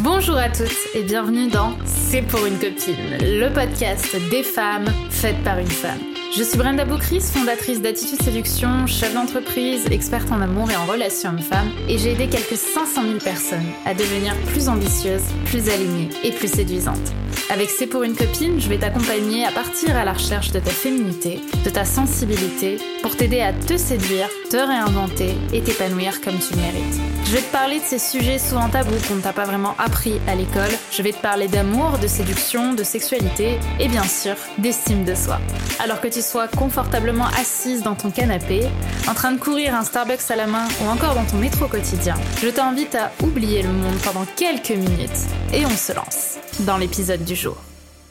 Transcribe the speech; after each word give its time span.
Bonjour 0.00 0.36
à 0.36 0.50
toutes 0.50 0.94
et 0.94 1.02
bienvenue 1.02 1.48
dans 1.48 1.72
C'est 1.86 2.20
pour 2.20 2.44
une 2.44 2.58
copine, 2.58 3.16
le 3.22 3.48
podcast 3.48 4.14
des 4.30 4.42
femmes 4.42 4.84
faites 5.08 5.42
par 5.42 5.58
une 5.58 5.66
femme. 5.66 5.98
Je 6.36 6.42
suis 6.42 6.58
Brenda 6.58 6.84
Boucris, 6.84 7.20
fondatrice 7.20 7.80
d'Attitude 7.80 8.20
Séduction, 8.20 8.86
chef 8.86 9.14
d'entreprise, 9.14 9.86
experte 9.86 10.30
en 10.30 10.42
amour 10.42 10.70
et 10.70 10.76
en 10.76 10.84
relations 10.84 11.30
hommes-femmes, 11.30 11.70
et 11.88 11.96
j'ai 11.96 12.12
aidé 12.12 12.28
quelques 12.28 12.58
500 12.58 13.04
000 13.04 13.14
personnes 13.24 13.64
à 13.86 13.94
devenir 13.94 14.34
plus 14.48 14.68
ambitieuses, 14.68 15.24
plus 15.46 15.70
alignées 15.70 16.10
et 16.22 16.30
plus 16.30 16.48
séduisantes. 16.48 17.14
Avec 17.50 17.70
C'est 17.70 17.86
pour 17.86 18.02
une 18.02 18.14
copine, 18.14 18.60
je 18.60 18.68
vais 18.68 18.78
t'accompagner 18.78 19.44
à 19.44 19.52
partir 19.52 19.96
à 19.96 20.04
la 20.04 20.12
recherche 20.12 20.50
de 20.50 20.58
ta 20.58 20.70
féminité, 20.70 21.40
de 21.64 21.70
ta 21.70 21.84
sensibilité, 21.84 22.78
pour 23.02 23.16
t'aider 23.16 23.40
à 23.40 23.52
te 23.52 23.76
séduire, 23.76 24.28
te 24.50 24.56
réinventer 24.56 25.34
et 25.52 25.62
t'épanouir 25.62 26.20
comme 26.20 26.38
tu 26.38 26.56
mérites. 26.56 27.00
Je 27.24 27.32
vais 27.32 27.40
te 27.40 27.52
parler 27.52 27.78
de 27.80 27.84
ces 27.84 27.98
sujets 27.98 28.38
souvent 28.38 28.68
tabous 28.68 29.00
qu'on 29.08 29.16
ne 29.16 29.20
t'a 29.20 29.32
pas 29.32 29.44
vraiment 29.44 29.74
appris 29.78 30.20
à 30.28 30.34
l'école. 30.34 30.70
Je 30.92 31.02
vais 31.02 31.12
te 31.12 31.20
parler 31.20 31.48
d'amour, 31.48 31.98
de 31.98 32.06
séduction, 32.06 32.74
de 32.74 32.84
sexualité 32.84 33.58
et 33.80 33.88
bien 33.88 34.04
sûr 34.04 34.34
d'estime 34.58 35.04
de 35.04 35.14
soi. 35.14 35.40
Alors 35.80 36.00
que 36.00 36.08
tu 36.08 36.22
sois 36.22 36.48
confortablement 36.48 37.26
assise 37.38 37.82
dans 37.82 37.94
ton 37.94 38.10
canapé, 38.10 38.62
en 39.08 39.14
train 39.14 39.32
de 39.32 39.38
courir 39.38 39.74
un 39.74 39.82
Starbucks 39.82 40.30
à 40.30 40.36
la 40.36 40.46
main 40.46 40.68
ou 40.82 40.88
encore 40.88 41.14
dans 41.14 41.24
ton 41.24 41.38
métro 41.38 41.66
quotidien, 41.66 42.14
je 42.42 42.48
t'invite 42.48 42.94
à 42.94 43.10
oublier 43.22 43.62
le 43.62 43.70
monde 43.70 43.98
pendant 44.04 44.24
quelques 44.36 44.70
minutes 44.70 45.26
et 45.52 45.66
on 45.66 45.76
se 45.76 45.92
lance 45.92 46.38
dans 46.60 46.78
l'épisode 46.78 47.24
du 47.24 47.34
jour. 47.34 47.56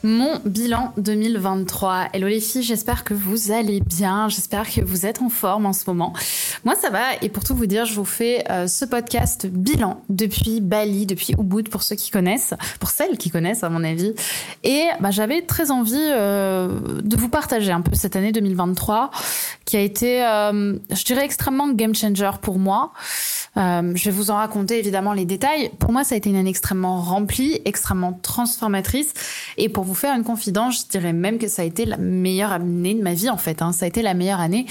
Mon 0.06 0.38
bilan 0.44 0.92
2023. 0.98 2.10
Hello 2.12 2.28
les 2.28 2.38
filles, 2.38 2.62
j'espère 2.62 3.02
que 3.02 3.12
vous 3.12 3.50
allez 3.50 3.80
bien, 3.80 4.28
j'espère 4.28 4.70
que 4.70 4.80
vous 4.80 5.04
êtes 5.04 5.20
en 5.20 5.28
forme 5.28 5.66
en 5.66 5.72
ce 5.72 5.82
moment. 5.88 6.12
Moi 6.64 6.76
ça 6.76 6.90
va 6.90 7.16
et 7.22 7.28
pour 7.28 7.42
tout 7.42 7.56
vous 7.56 7.66
dire, 7.66 7.86
je 7.86 7.94
vous 7.94 8.04
fais 8.04 8.44
euh, 8.48 8.68
ce 8.68 8.84
podcast 8.84 9.48
bilan 9.48 10.04
depuis 10.08 10.60
Bali, 10.60 11.06
depuis 11.06 11.34
Ubud 11.36 11.68
pour 11.70 11.82
ceux 11.82 11.96
qui 11.96 12.12
connaissent, 12.12 12.54
pour 12.78 12.90
celles 12.90 13.18
qui 13.18 13.30
connaissent 13.30 13.64
à 13.64 13.68
mon 13.68 13.82
avis. 13.82 14.14
Et 14.62 14.84
bah, 15.00 15.10
j'avais 15.10 15.42
très 15.42 15.72
envie 15.72 15.96
euh, 15.96 17.00
de 17.02 17.16
vous 17.16 17.28
partager 17.28 17.72
un 17.72 17.80
peu 17.80 17.96
cette 17.96 18.14
année 18.14 18.30
2023 18.30 19.10
qui 19.64 19.76
a 19.76 19.80
été, 19.80 20.24
euh, 20.24 20.78
je 20.88 21.04
dirais, 21.04 21.24
extrêmement 21.24 21.68
game 21.72 21.96
changer 21.96 22.30
pour 22.40 22.60
moi. 22.60 22.92
Je 23.56 24.04
vais 24.04 24.10
vous 24.10 24.30
en 24.30 24.36
raconter 24.36 24.78
évidemment 24.78 25.14
les 25.14 25.24
détails. 25.24 25.70
Pour 25.78 25.90
moi, 25.90 26.04
ça 26.04 26.14
a 26.14 26.18
été 26.18 26.28
une 26.28 26.36
année 26.36 26.50
extrêmement 26.50 27.00
remplie, 27.00 27.58
extrêmement 27.64 28.12
transformatrice. 28.12 29.14
Et 29.56 29.70
pour 29.70 29.82
vous 29.82 29.95
faire 29.96 30.14
une 30.14 30.24
confidence, 30.24 30.82
je 30.82 30.98
dirais 30.98 31.12
même 31.12 31.38
que 31.38 31.48
ça 31.48 31.62
a 31.62 31.64
été 31.64 31.84
la 31.84 31.96
meilleure 31.96 32.52
année 32.52 32.94
de 32.94 33.02
ma 33.02 33.14
vie 33.14 33.30
en 33.30 33.36
fait. 33.36 33.62
Hein. 33.62 33.72
Ça 33.72 33.84
a 33.84 33.88
été 33.88 34.02
la 34.02 34.14
meilleure 34.14 34.40
année. 34.40 34.66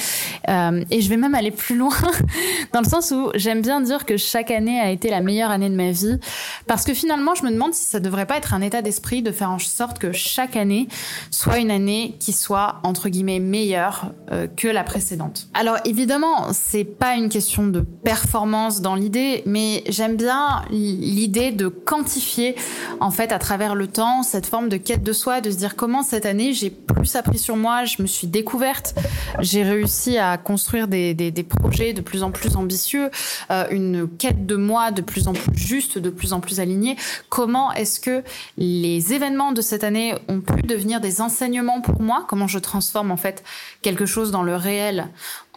Euh, 0.49 0.83
et 0.91 1.01
je 1.01 1.09
vais 1.09 1.17
même 1.17 1.35
aller 1.35 1.51
plus 1.51 1.75
loin 1.75 1.95
dans 2.73 2.81
le 2.81 2.87
sens 2.87 3.11
où 3.11 3.31
j'aime 3.35 3.61
bien 3.61 3.81
dire 3.81 4.05
que 4.05 4.17
chaque 4.17 4.51
année 4.51 4.79
a 4.79 4.91
été 4.91 5.09
la 5.09 5.21
meilleure 5.21 5.51
année 5.51 5.69
de 5.69 5.75
ma 5.75 5.91
vie 5.91 6.19
parce 6.67 6.83
que 6.83 6.93
finalement, 6.93 7.35
je 7.35 7.43
me 7.43 7.51
demande 7.51 7.73
si 7.73 7.85
ça 7.85 7.99
devrait 7.99 8.25
pas 8.25 8.37
être 8.37 8.53
un 8.53 8.61
état 8.61 8.81
d'esprit 8.81 9.21
de 9.21 9.31
faire 9.31 9.51
en 9.51 9.59
sorte 9.59 9.99
que 9.99 10.11
chaque 10.11 10.55
année 10.55 10.87
soit 11.31 11.57
une 11.57 11.71
année 11.71 12.15
qui 12.19 12.33
soit 12.33 12.79
entre 12.83 13.09
guillemets 13.09 13.39
meilleure 13.39 14.11
euh, 14.31 14.47
que 14.47 14.67
la 14.67 14.83
précédente. 14.83 15.47
Alors 15.53 15.77
évidemment, 15.85 16.53
c'est 16.53 16.83
pas 16.83 17.15
une 17.15 17.29
question 17.29 17.67
de 17.67 17.81
performance 17.81 18.81
dans 18.81 18.95
l'idée, 18.95 19.43
mais 19.45 19.83
j'aime 19.89 20.15
bien 20.15 20.63
l'idée 20.69 21.51
de 21.51 21.67
quantifier 21.67 22.55
en 22.99 23.11
fait 23.11 23.31
à 23.31 23.39
travers 23.39 23.75
le 23.75 23.87
temps 23.87 24.23
cette 24.23 24.45
forme 24.45 24.69
de 24.69 24.77
quête 24.77 25.03
de 25.03 25.13
soi, 25.15 25.41
de 25.41 25.49
se 25.49 25.55
dire 25.55 25.75
comment 25.75 26.03
cette 26.03 26.27
année 26.27 26.53
j'ai 26.53 26.69
plus 26.69 27.15
appris 27.15 27.39
sur 27.39 27.55
moi, 27.55 27.85
je 27.85 28.01
me 28.01 28.07
suis 28.07 28.27
découverte, 28.27 28.93
j'ai 29.39 29.63
réussi 29.63 30.19
à 30.19 30.37
construire 30.37 30.87
des, 30.87 31.15
des, 31.15 31.43
projets 31.43 31.93
de 31.93 32.01
plus 32.01 32.21
en 32.21 32.31
plus 32.31 32.55
ambitieux, 32.55 33.09
euh, 33.49 33.65
une 33.71 34.07
quête 34.07 34.45
de 34.45 34.55
moi 34.55 34.91
de 34.91 35.01
plus 35.01 35.27
en 35.27 35.33
plus 35.33 35.55
juste, 35.55 35.97
de 35.97 36.09
plus 36.09 36.33
en 36.33 36.39
plus 36.39 36.59
alignée. 36.59 36.97
Comment 37.29 37.71
est-ce 37.73 37.99
que 37.99 38.23
les 38.57 39.13
événements 39.13 39.51
de 39.51 39.61
cette 39.61 39.83
année 39.83 40.13
ont 40.27 40.41
pu 40.41 40.61
devenir 40.61 41.01
des 41.01 41.21
enseignements 41.21 41.81
pour 41.81 42.01
moi? 42.01 42.25
Comment 42.27 42.47
je 42.47 42.59
transforme 42.59 43.11
en 43.11 43.17
fait 43.17 43.43
quelque 43.81 44.05
chose 44.05 44.31
dans 44.31 44.43
le 44.43 44.55
réel 44.55 45.07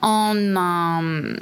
en 0.01 0.35
un, 0.57 1.35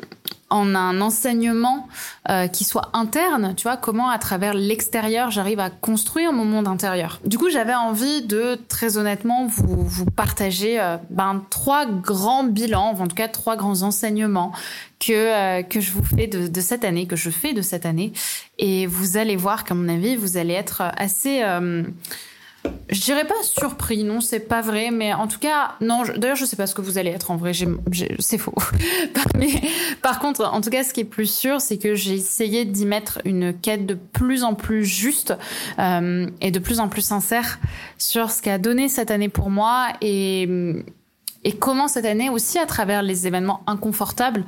en 0.48 0.74
un 0.76 1.00
enseignement 1.00 1.88
euh, 2.30 2.46
qui 2.46 2.64
soit 2.64 2.90
interne, 2.92 3.54
tu 3.56 3.64
vois, 3.64 3.76
comment 3.76 4.10
à 4.10 4.18
travers 4.18 4.54
l'extérieur 4.54 5.30
j'arrive 5.30 5.58
à 5.58 5.70
construire 5.70 6.32
mon 6.32 6.44
monde 6.44 6.68
intérieur. 6.68 7.20
Du 7.24 7.36
coup, 7.36 7.50
j'avais 7.50 7.74
envie 7.74 8.22
de 8.22 8.56
très 8.68 8.96
honnêtement 8.96 9.46
vous, 9.46 9.84
vous 9.84 10.04
partager 10.06 10.80
euh, 10.80 10.98
ben, 11.10 11.44
trois 11.50 11.86
grands 11.86 12.44
bilans, 12.44 12.94
en 13.00 13.08
tout 13.08 13.16
cas 13.16 13.28
trois 13.28 13.56
grands 13.56 13.82
enseignements 13.82 14.52
que 15.00 15.12
euh, 15.12 15.62
que 15.62 15.80
je 15.80 15.90
vous 15.90 16.04
fais 16.04 16.28
de, 16.28 16.46
de, 16.46 16.60
cette 16.60 16.84
année, 16.84 17.06
que 17.06 17.16
je 17.16 17.30
fais 17.30 17.52
de 17.52 17.62
cette 17.62 17.84
année, 17.84 18.12
et 18.58 18.86
vous 18.86 19.16
allez 19.16 19.36
voir 19.36 19.64
qu'à 19.64 19.74
mon 19.74 19.88
avis, 19.88 20.14
vous 20.14 20.36
allez 20.36 20.54
être 20.54 20.82
assez 20.96 21.42
je 22.88 23.00
dirais 23.00 23.27
pas 23.27 23.34
surpris, 23.43 24.04
non, 24.04 24.21
c'est 24.21 24.41
pas 24.41 24.60
vrai, 24.60 24.91
mais 24.91 25.12
en 25.12 25.27
tout 25.27 25.38
cas, 25.38 25.75
non, 25.81 26.03
d'ailleurs, 26.16 26.37
je 26.37 26.44
sais 26.44 26.56
pas 26.56 26.66
ce 26.66 26.75
que 26.75 26.81
vous 26.81 26.99
allez 26.99 27.10
être 27.10 27.31
en 27.31 27.37
vrai, 27.37 27.53
c'est 28.19 28.38
faux. 28.38 28.54
mais 29.37 29.49
par 30.03 30.19
contre, 30.19 30.44
en 30.44 30.60
tout 30.60 30.71
cas, 30.71 30.84
ce 30.84 30.93
qui 30.93 31.00
est 31.00 31.05
plus 31.05 31.31
sûr, 31.31 31.60
c'est 31.60 31.78
que 31.78 31.94
j'ai 31.94 32.15
essayé 32.15 32.65
d'y 32.65 32.87
mettre 32.87 33.21
une 33.25 33.53
quête 33.53 33.87
de 33.87 33.94
plus 33.94 34.44
en 34.44 34.55
plus 34.55 34.84
juste 34.84 35.34
euh, 35.78 36.28
et 36.41 36.50
de 36.50 36.59
plus 36.59 36.81
en 36.81 36.88
plus 36.88 37.03
sincère 37.03 37.59
sur 37.99 38.31
ce 38.31 38.43
qu'a 38.43 38.59
donné 38.59 38.88
cette 38.88 39.10
année 39.10 39.28
pour 39.28 39.50
moi 39.50 39.88
et, 40.00 40.49
et 41.44 41.53
comment 41.53 41.88
cette 41.88 42.06
année 42.06 42.31
aussi, 42.31 42.59
à 42.59 42.66
travers 42.66 43.03
les 43.03 43.26
événements 43.26 43.62
inconfortables, 43.66 44.44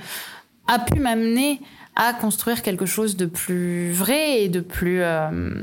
a 0.67 0.79
pu 0.79 1.01
m'amener 1.01 1.61
à 1.99 2.15
construire 2.15 2.63
quelque 2.63 2.87
chose 2.87 3.17
de 3.17 3.27
plus 3.27 3.93
vrai 3.93 4.43
et 4.43 4.49
de 4.49 4.61
plus 4.61 5.03
euh, 5.03 5.63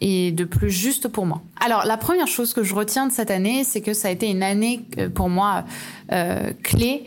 et 0.00 0.32
de 0.32 0.44
plus 0.44 0.70
juste 0.70 1.08
pour 1.08 1.24
moi. 1.24 1.40
Alors 1.64 1.86
la 1.86 1.96
première 1.96 2.26
chose 2.26 2.52
que 2.52 2.62
je 2.62 2.74
retiens 2.74 3.06
de 3.06 3.12
cette 3.12 3.30
année, 3.30 3.64
c'est 3.64 3.80
que 3.80 3.94
ça 3.94 4.08
a 4.08 4.10
été 4.10 4.28
une 4.28 4.42
année 4.42 4.82
euh, 4.98 5.08
pour 5.08 5.30
moi 5.30 5.64
euh, 6.12 6.50
clé 6.62 7.04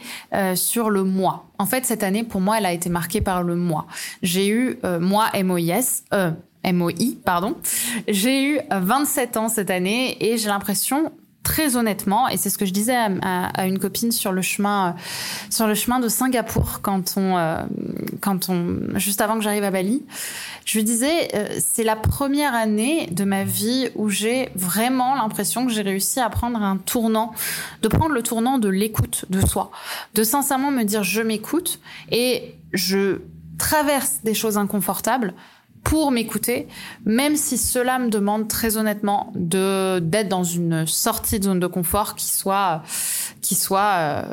sur 0.55 0.89
le 0.89 1.03
moi. 1.03 1.45
En 1.59 1.65
fait, 1.65 1.85
cette 1.85 2.01
année 2.01 2.23
pour 2.23 2.41
moi, 2.41 2.57
elle 2.57 2.65
a 2.65 2.73
été 2.73 2.89
marquée 2.89 3.21
par 3.21 3.43
le 3.43 3.55
moi. 3.55 3.85
J'ai 4.23 4.47
eu 4.47 4.79
moi. 4.99 5.29
Euh, 6.13 6.31
MOI, 6.73 7.15
pardon. 7.25 7.55
J'ai 8.07 8.43
eu 8.43 8.59
27 8.69 9.37
ans 9.37 9.49
cette 9.49 9.71
année 9.71 10.17
et 10.23 10.37
j'ai 10.37 10.47
l'impression 10.47 11.11
très 11.43 11.75
honnêtement, 11.75 12.27
et 12.27 12.37
c'est 12.37 12.49
ce 12.49 12.57
que 12.57 12.65
je 12.65 12.73
disais 12.73 12.95
à, 12.95 13.65
une 13.65 13.79
copine 13.79 14.11
sur 14.11 14.31
le 14.31 14.41
chemin, 14.41 14.89
euh, 14.89 14.91
sur 15.49 15.67
le 15.67 15.73
chemin 15.73 15.99
de 15.99 16.07
Singapour 16.07 16.81
quand 16.81 17.15
on, 17.17 17.37
euh, 17.37 17.63
quand 18.19 18.49
on, 18.49 18.97
juste 18.97 19.21
avant 19.21 19.35
que 19.37 19.41
j'arrive 19.41 19.63
à 19.63 19.71
Bali, 19.71 20.03
je 20.65 20.77
lui 20.77 20.83
disais, 20.83 21.29
euh, 21.33 21.47
c'est 21.59 21.83
la 21.83 21.95
première 21.95 22.53
année 22.53 23.07
de 23.07 23.23
ma 23.23 23.43
vie 23.43 23.89
où 23.95 24.09
j'ai 24.09 24.49
vraiment 24.55 25.15
l'impression 25.15 25.65
que 25.65 25.71
j'ai 25.71 25.81
réussi 25.81 26.19
à 26.19 26.29
prendre 26.29 26.61
un 26.61 26.77
tournant, 26.77 27.33
de 27.81 27.87
prendre 27.87 28.13
le 28.13 28.21
tournant 28.21 28.59
de 28.59 28.69
l'écoute 28.69 29.25
de 29.29 29.45
soi, 29.45 29.71
de 30.13 30.23
sincèrement 30.23 30.71
me 30.71 30.83
dire 30.83 31.03
je 31.03 31.21
m'écoute 31.21 31.79
et 32.11 32.55
je 32.71 33.21
traverse 33.57 34.19
des 34.23 34.33
choses 34.33 34.57
inconfortables 34.57 35.33
pour 35.83 36.11
m'écouter, 36.11 36.67
même 37.05 37.35
si 37.35 37.57
cela 37.57 37.99
me 37.99 38.09
demande 38.09 38.47
très 38.47 38.77
honnêtement 38.77 39.31
d'être 39.35 40.29
dans 40.29 40.43
une 40.43 40.85
sortie 40.85 41.39
de 41.39 41.45
zone 41.45 41.59
de 41.59 41.67
confort 41.67 42.15
qui 42.15 42.27
soit 42.27 42.83
qui 43.41 43.55
soit 43.55 43.95
euh, 43.97 44.23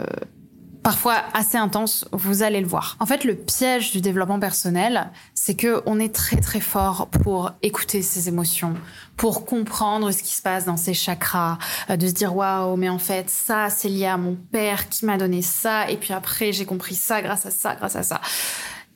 parfois 0.83 1.17
assez 1.35 1.57
intense, 1.57 2.07
vous 2.13 2.43
allez 2.43 2.61
le 2.61 2.67
voir. 2.67 2.97
En 3.01 3.07
fait, 3.07 3.25
le 3.25 3.35
piège 3.35 3.93
du 3.93 4.01
développement 4.01 4.39
personnel, 4.39 5.11
c'est 5.35 5.55
que 5.55 5.83
on 5.87 5.99
est 5.99 6.15
très 6.15 6.37
très 6.37 6.61
fort 6.61 7.09
pour 7.09 7.53
écouter 7.63 8.03
ses 8.03 8.29
émotions, 8.29 8.75
pour 9.17 9.45
comprendre 9.45 10.11
ce 10.13 10.23
qui 10.23 10.35
se 10.35 10.43
passe 10.43 10.65
dans 10.65 10.77
ses 10.77 10.95
chakras, 10.95 11.59
euh, 11.91 11.97
de 11.97 12.07
se 12.07 12.13
dire 12.13 12.37
waouh, 12.37 12.77
mais 12.77 12.89
en 12.89 12.99
fait, 12.99 13.29
ça 13.31 13.71
c'est 13.71 13.89
lié 13.89 14.07
à 14.07 14.17
mon 14.17 14.35
père 14.35 14.89
qui 14.89 15.07
m'a 15.07 15.17
donné 15.17 15.43
ça 15.43 15.91
et 15.91 15.97
puis 15.97 16.13
après 16.13 16.53
j'ai 16.53 16.67
compris 16.67 16.95
ça 16.95 17.23
grâce 17.23 17.47
à 17.47 17.51
ça, 17.51 17.75
grâce 17.75 17.97
à 17.97 18.03
ça. 18.03 18.21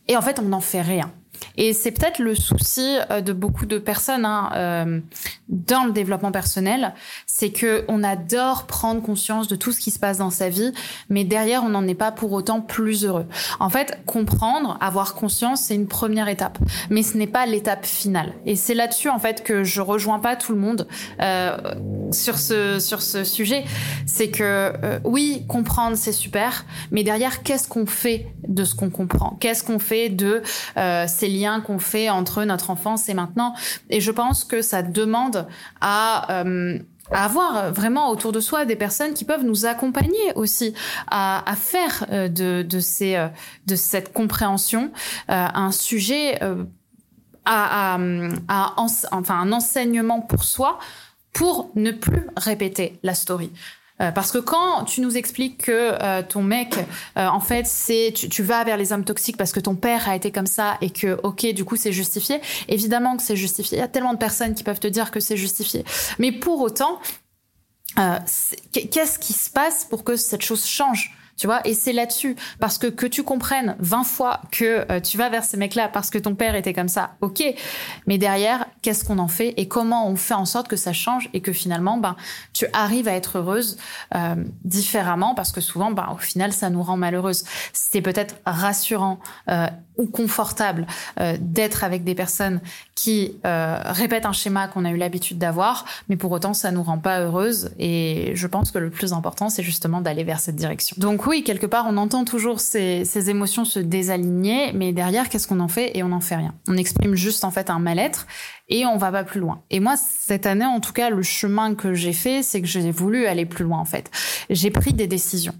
Et 0.09 0.17
en 0.17 0.23
fait, 0.23 0.39
on 0.39 0.49
n'en 0.49 0.61
fait 0.61 0.83
rien. 0.83 1.11
Et 1.57 1.73
c'est 1.73 1.91
peut-être 1.91 2.19
le 2.19 2.35
souci 2.35 2.99
euh, 3.11 3.21
de 3.21 3.33
beaucoup 3.33 3.67
de 3.67 3.79
personnes 3.79 4.25
hein, 4.25 4.51
euh, 4.55 5.01
dans 5.49 5.85
le 5.85 5.93
développement 5.93 6.33
personnel, 6.33 6.95
c'est 7.27 7.51
que 7.51 7.85
on 7.89 8.03
adore 8.03 8.67
prendre 8.67 9.03
conscience 9.03 9.49
de 9.49 9.57
tout 9.57 9.73
ce 9.73 9.81
qui 9.81 9.91
se 9.91 9.99
passe 9.99 10.19
dans 10.19 10.31
sa 10.31 10.49
vie, 10.49 10.73
mais 11.09 11.25
derrière 11.25 11.63
on 11.65 11.69
n'en 11.69 11.87
est 11.87 11.95
pas 11.95 12.13
pour 12.13 12.33
autant 12.33 12.61
plus 12.61 13.05
heureux. 13.05 13.27
En 13.61 13.69
fait, 13.69 14.01
comprendre, 14.07 14.79
avoir 14.81 15.15
conscience, 15.15 15.63
c'est 15.63 15.75
une 15.75 15.89
première 15.89 16.29
étape, 16.29 16.59
mais 16.91 17.03
ce 17.03 17.17
n'est 17.17 17.27
pas 17.27 17.47
l'étape 17.47 17.85
finale. 17.85 18.33
Et 18.47 18.57
c'est 18.57 18.75
là-dessus 18.75 19.09
en 19.09 19.19
fait 19.19 19.43
que 19.43 19.65
je 19.65 19.81
rejoins 19.81 20.19
pas 20.19 20.37
tout 20.37 20.53
le 20.53 20.59
monde 20.59 20.87
euh, 21.21 21.57
sur 22.13 22.39
ce 22.39 22.79
sur 22.79 23.03
ce 23.03 23.25
sujet. 23.25 23.65
C'est 24.07 24.31
que 24.31 24.43
euh, 24.43 25.01
oui, 25.05 25.45
comprendre 25.49 25.97
c'est 25.97 26.13
super, 26.13 26.65
mais 26.91 27.03
derrière 27.05 27.43
qu'est-ce 27.43 27.69
qu'on 27.69 27.87
fait 27.87 28.27
de 28.49 28.65
ce 28.65 28.75
qu'on 28.75 28.91
comprend? 28.91 29.37
Qu'est-ce 29.41 29.65
qu'on 29.65 29.79
fait 29.79 30.09
de 30.09 30.43
euh, 30.77 31.05
ces 31.07 31.29
liens 31.39 31.61
qu'on 31.61 31.79
fait 31.79 32.11
entre 32.11 32.45
notre 32.45 32.71
enfance 32.71 33.09
et 33.09 33.15
maintenant 33.15 33.55
Et 33.91 34.01
je 34.01 34.11
pense 34.11 34.45
que 34.45 34.63
ça 34.63 34.83
demande 34.83 35.47
à 35.81 36.43
euh, 36.45 36.79
avoir 37.11 37.73
vraiment 37.73 38.11
autour 38.11 38.33
de 38.33 38.41
soi 38.41 38.65
des 38.65 38.77
personnes 38.77 39.15
qui 39.15 39.25
peuvent 39.25 39.45
nous 39.45 39.67
accompagner 39.67 40.33
aussi 40.35 40.75
à, 41.11 41.43
faire 41.57 42.07
euh, 42.11 42.29
euh, 42.41 43.29
de 43.67 43.77
cette 43.77 44.13
compréhension 44.13 44.93
un 45.29 45.73
sujet 45.73 46.39
enfin, 47.45 47.99
un 49.29 49.53
enseignement 49.53 50.21
pour 50.21 50.45
soi 50.45 50.79
pour 51.33 51.71
ne 51.75 51.91
plus 51.91 52.27
répéter 52.37 52.99
la 53.03 53.15
story. 53.15 53.51
Euh, 54.01 54.11
parce 54.11 54.33
que 54.33 54.39
quand 54.39 54.85
tu 54.85 55.01
nous 55.01 55.17
expliques 55.17 55.65
que 55.65 55.73
euh, 56.03 56.23
ton 56.23 56.43
mec, 56.43 56.75
euh, 57.17 57.27
en 57.27 57.41
fait, 57.41 57.67
c'est 57.67 58.13
tu, 58.15 58.43
vas 58.43 58.65
vers 58.65 58.77
les 58.77 58.93
hommes 58.93 59.05
toxiques 59.05 59.37
parce 59.37 59.53
que 59.53 59.61
ton 59.61 59.75
père 59.75 60.09
a 60.09 60.17
été 60.17 60.31
comme 60.31 60.47
ça 60.47 60.79
et 60.81 60.91
que, 60.91 61.19
ok, 61.23 61.53
du 61.53 61.65
coup, 61.65 61.77
c'est 61.77 61.93
justifié. 61.93 62.41
Évidemment 62.69 63.17
que 63.17 63.23
c'est 63.23 63.37
justifié. 63.37 63.79
Il 63.79 63.81
y 63.81 63.85
a 63.85 63.89
tellement 63.89 64.15
de 64.15 64.19
personnes 64.19 64.55
qui 64.55 64.65
peuvent 64.65 64.81
te 64.81 64.89
dire 64.89 65.11
que 65.11 65.21
c'est 65.21 65.37
justifié. 65.37 65.85
Mais 66.19 66.33
pour 66.33 66.61
autant, 66.61 66.99
qu'est-ce 68.73 69.19
qui 69.19 69.35
se 69.35 69.51
passe 69.51 69.85
pour 69.85 70.05
que 70.05 70.17
cette 70.17 70.43
chose 70.43 70.65
change? 70.67 71.15
Tu 71.37 71.47
vois 71.47 71.61
et 71.67 71.75
c'est 71.75 71.93
là-dessus 71.93 72.37
parce 72.61 72.79
que 72.79 72.87
que 72.87 73.07
tu 73.07 73.23
comprennes 73.23 73.77
20 73.79 74.05
fois 74.05 74.41
que 74.51 74.91
euh, 74.91 75.01
tu 75.01 75.17
vas 75.17 75.29
vers 75.29 75.45
ces 75.45 75.57
mecs-là 75.57 75.89
parce 75.89 76.11
que 76.11 76.19
ton 76.19 76.35
père 76.35 76.55
était 76.55 76.73
comme 76.73 76.89
ça 76.89 77.15
ok 77.21 77.43
mais 78.07 78.19
derrière 78.19 78.67
qu'est-ce 78.83 79.05
qu'on 79.05 79.19
en 79.19 79.29
fait 79.29 79.55
et 79.57 79.69
comment 79.69 80.09
on 80.09 80.17
fait 80.17 80.35
en 80.35 80.45
sorte 80.45 80.69
que 80.69 80.77
ça 80.77 80.93
change 80.93 81.29
et 81.33 81.41
que 81.41 81.53
finalement 81.53 81.97
ben 81.97 82.17
tu 82.53 82.67
arrives 82.73 83.09
à 83.09 83.13
être 83.13 83.39
heureuse 83.39 83.79
euh, 84.15 84.37
différemment 84.65 85.35
parce 85.35 85.53
que 85.53 85.61
souvent 85.61 85.91
ben 85.91 86.09
au 86.13 86.19
final 86.19 86.53
ça 86.53 86.71
nous 86.71 86.83
rend 86.83 86.97
malheureuse 86.97 87.45
c'est 87.73 88.03
peut-être 88.03 88.37
rassurant 88.47 89.19
euh, 89.49 89.67
ou 89.99 90.07
confortable 90.07 90.87
euh, 91.21 91.37
d'être 91.41 91.85
avec 91.85 92.05
des 92.05 92.15
personnes 92.15 92.61
qui 92.95 93.37
euh, 93.45 93.79
répètent 93.85 94.27
un 94.27 94.33
schéma 94.33 94.69
qu'on 94.69 94.85
a 94.85 94.91
eu 94.91 94.97
l'habitude 94.97 95.39
d'avoir, 95.39 95.85
mais 96.09 96.17
pour 96.17 96.31
autant 96.33 96.55
ça 96.55 96.71
nous 96.71 96.83
rend 96.83 96.99
pas 96.99 97.21
heureuse. 97.21 97.71
Et 97.79 98.33
je 98.35 98.47
pense 98.47 98.71
que 98.71 98.79
le 98.79 98.91
plus 98.91 99.13
important, 99.13 99.49
c'est 99.49 99.63
justement 99.63 100.01
d'aller 100.01 100.25
vers 100.25 100.41
cette 100.41 100.57
direction. 100.57 100.97
Donc 100.99 101.27
quelque 101.41 101.67
part, 101.67 101.87
on 101.89 101.97
entend 101.97 102.25
toujours 102.25 102.61
ces, 102.61 103.07
ces 103.07 103.31
émotions 103.31 103.65
se 103.65 103.79
désaligner, 103.79 104.73
mais 104.75 104.93
derrière, 104.93 105.31
qu'est-ce 105.31 105.49
qu'on 105.49 105.61
en 105.61 105.69
fait 105.69 105.97
Et 105.97 106.03
on 106.03 106.09
n'en 106.09 106.21
fait 106.21 106.37
rien. 106.37 106.55
On 106.69 106.77
exprime 106.77 107.15
juste 107.15 107.45
en 107.45 107.51
fait 107.51 107.71
un 107.71 107.79
mal-être 107.79 108.27
et 108.69 108.85
on 108.85 108.99
va 108.99 109.11
pas 109.11 109.25
plus 109.25 109.41
loin. 109.41 109.63
Et 109.71 109.81
moi, 109.81 109.95
cette 109.97 110.47
année, 110.47 110.65
en 110.65 110.81
tout 110.81 110.93
cas, 110.93 111.11
le 111.11 111.23
chemin 111.23 111.75
que 111.75 111.95
j'ai 111.95 112.13
fait, 112.13 112.43
c'est 112.43 112.61
que 112.61 112.67
j'ai 112.67 112.91
voulu 112.91 113.27
aller 113.27 113.47
plus 113.47 113.65
loin, 113.65 113.79
en 113.79 113.85
fait. 113.85 114.11
J'ai 114.51 114.71
pris 114.71 114.93
des 114.93 115.07
décisions. 115.07 115.55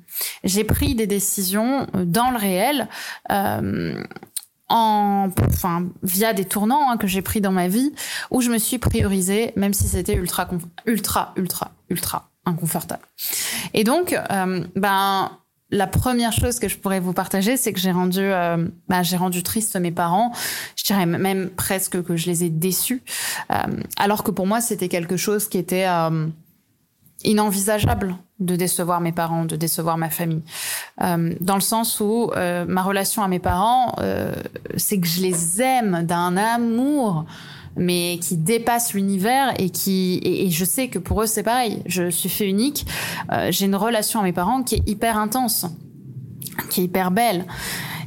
J'ai 0.45 0.65
pris 0.65 0.95
des 0.95 1.07
décisions 1.07 1.87
euh, 1.95 2.05
dans 2.05 2.31
le 2.31 2.37
réel. 2.37 2.89
Euh, 3.31 3.95
en, 4.69 5.29
enfin, 5.49 5.89
via 6.03 6.33
des 6.33 6.47
tournants 6.47 6.91
hein, 6.91 6.97
que 6.97 7.07
j'ai 7.07 7.23
pris 7.23 7.41
dans 7.41 7.53
ma 7.53 7.69
vie, 7.69 7.93
où 8.31 8.41
je 8.41 8.51
me 8.51 8.59
suis 8.59 8.79
priorisée, 8.79 9.53
même 9.57 9.75
si 9.75 9.87
c'était 9.87 10.15
ultra, 10.15 10.49
ultra, 10.87 11.33
ultra, 11.37 11.73
ultra 11.91 12.31
inconfortable. 12.45 13.03
Et 13.75 13.85
donc, 13.85 14.13
euh, 14.15 14.65
ben, 14.75 15.31
la 15.73 15.87
première 15.87 16.33
chose 16.33 16.59
que 16.59 16.69
je 16.69 16.77
pourrais 16.77 17.01
vous 17.01 17.15
partager, 17.15 17.57
c'est 17.57 17.73
que 17.73 17.81
j'ai 17.81 17.91
rendu, 17.91 18.21
euh, 18.21 18.69
bah, 18.89 19.03
j'ai 19.03 19.17
rendu 19.17 19.43
triste 19.43 19.75
mes 19.77 19.91
parents. 19.91 20.31
Je 20.77 20.85
dirais 20.85 21.07
même 21.07 21.49
presque 21.49 22.03
que 22.03 22.15
je 22.15 22.27
les 22.27 22.45
ai 22.45 22.51
déçus, 22.51 23.03
euh, 23.51 23.57
alors 23.97 24.23
que 24.23 24.31
pour 24.31 24.47
moi 24.47 24.61
c'était 24.61 24.89
quelque 24.89 25.17
chose 25.17 25.49
qui 25.49 25.57
était 25.57 25.87
euh, 25.89 26.29
inenvisageable 27.25 28.17
de 28.39 28.55
décevoir 28.55 29.01
mes 29.01 29.13
parents, 29.13 29.47
de 29.47 29.57
décevoir 29.57 29.97
ma 29.97 30.11
famille, 30.11 30.43
dans 30.99 31.55
le 31.55 31.61
sens 31.61 32.01
où 32.01 32.33
ma 32.35 32.83
relation 32.83 33.23
à 33.23 33.29
mes 33.29 33.39
parents, 33.39 33.95
c'est 34.77 34.99
que 34.99 35.07
je 35.07 35.21
les 35.21 35.63
aime 35.63 36.03
d'un 36.05 36.37
amour 36.37 37.25
mais 37.77 38.19
qui 38.21 38.37
dépasse 38.37 38.95
l'univers 38.95 39.55
et 39.59 39.71
qui 39.71 40.21
et, 40.23 40.51
je 40.51 40.65
sais 40.65 40.89
que 40.89 40.99
pour 40.99 41.23
eux 41.23 41.27
c'est 41.27 41.43
pareil. 41.43 41.83
Je 41.87 42.11
suis 42.11 42.29
fait 42.29 42.49
unique. 42.49 42.87
Euh, 43.33 43.49
j'ai 43.51 43.67
une 43.67 43.77
relation 43.77 44.21
à 44.21 44.23
mes 44.23 44.33
parents 44.33 44.63
qui 44.63 44.77
est 44.77 44.89
hyper 44.89 45.17
intense, 45.17 45.67
qui 46.71 46.83
est 46.83 46.85
hyper 46.85 47.11
belle. 47.11 47.47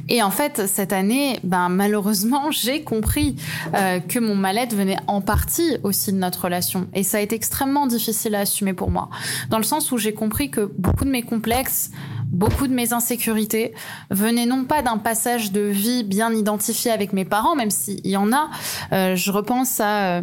Et 0.08 0.22
en 0.22 0.30
fait, 0.30 0.66
cette 0.66 0.92
année, 0.92 1.40
ben 1.42 1.68
malheureusement, 1.68 2.50
j'ai 2.50 2.82
compris 2.82 3.36
euh, 3.74 4.00
que 4.00 4.18
mon 4.18 4.34
mal-être 4.34 4.74
venait 4.74 4.98
en 5.06 5.20
partie 5.20 5.76
aussi 5.82 6.12
de 6.12 6.18
notre 6.18 6.44
relation. 6.44 6.86
Et 6.94 7.02
ça 7.02 7.18
a 7.18 7.20
été 7.20 7.34
extrêmement 7.34 7.86
difficile 7.86 8.34
à 8.34 8.40
assumer 8.40 8.72
pour 8.72 8.90
moi, 8.90 9.08
dans 9.50 9.58
le 9.58 9.64
sens 9.64 9.90
où 9.92 9.98
j'ai 9.98 10.14
compris 10.14 10.50
que 10.50 10.70
beaucoup 10.78 11.04
de 11.04 11.10
mes 11.10 11.22
complexes, 11.22 11.90
beaucoup 12.30 12.66
de 12.66 12.74
mes 12.74 12.92
insécurités 12.92 13.74
venaient 14.10 14.46
non 14.46 14.64
pas 14.64 14.82
d'un 14.82 14.98
passage 14.98 15.52
de 15.52 15.60
vie 15.60 16.04
bien 16.04 16.32
identifié 16.32 16.90
avec 16.90 17.12
mes 17.12 17.24
parents, 17.24 17.56
même 17.56 17.70
s'il 17.70 18.06
y 18.06 18.16
en 18.16 18.32
a. 18.32 18.50
Euh, 18.92 19.16
je 19.16 19.30
repense 19.30 19.80
à, 19.80 20.22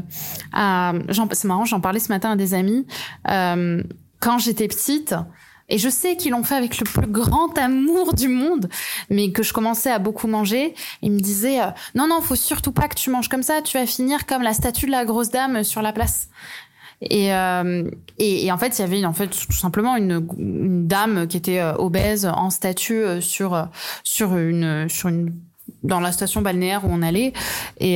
à 0.54 0.94
c'est 1.32 1.46
marrant, 1.46 1.66
j'en 1.66 1.80
parlais 1.80 2.00
ce 2.00 2.10
matin 2.10 2.32
à 2.32 2.36
des 2.36 2.54
amis. 2.54 2.86
Euh, 3.30 3.82
quand 4.20 4.38
j'étais 4.38 4.68
petite, 4.68 5.16
et 5.70 5.78
je 5.78 5.90
sais 5.90 6.18
qu'ils 6.18 6.32
l'ont 6.32 6.44
fait 6.44 6.56
avec 6.56 6.78
le 6.78 6.84
plus 6.84 7.08
grand 7.08 7.58
amour 7.58 8.14
du 8.14 8.28
monde, 8.28 8.70
mais 9.10 9.32
que 9.32 9.44
je 9.44 9.54
commençais 9.54 9.92
à 9.92 10.00
beaucoup 10.00 10.28
manger. 10.28 10.76
Ils 11.02 11.12
me 11.12 11.20
disaient 11.20 11.62
euh, 11.62 11.68
non 11.96 12.08
non, 12.08 12.22
faut 12.22 12.36
surtout 12.36 12.72
pas 12.72 12.88
que 12.88 12.96
tu 12.96 13.10
manges 13.10 13.30
comme 13.30 13.44
ça, 13.44 13.62
tu 13.62 13.78
vas 13.78 13.86
finir 13.86 14.26
comme 14.26 14.44
la 14.44 14.54
statue 14.54 14.86
de 14.86 14.92
la 14.92 15.06
grosse 15.06 15.30
dame 15.30 15.64
sur 15.64 15.82
la 15.82 15.94
place. 15.94 16.30
Et, 17.10 17.34
euh, 17.34 17.90
et, 18.18 18.46
et, 18.46 18.52
en 18.52 18.58
fait, 18.58 18.78
il 18.78 18.82
y 18.82 18.86
avait 18.86 19.06
en 19.06 19.14
fait 19.14 19.28
tout 19.28 19.52
simplement 19.52 19.96
une, 19.96 20.88
dame 20.88 21.28
qui 21.28 21.38
était 21.38 21.60
euh, 21.60 21.74
obèse 21.76 22.26
en 22.26 22.50
statue 22.50 23.04
euh, 23.04 23.22
sur 23.22 23.68
sur 24.04 24.38
une 24.38 24.88
sur 24.90 25.10
une 25.10 25.34
dans 25.84 26.00
la 26.00 26.12
station 26.12 26.42
balnéaire 26.42 26.86
où 26.86 26.90
on 26.92 27.02
allait. 27.02 27.34
Et 27.80 27.96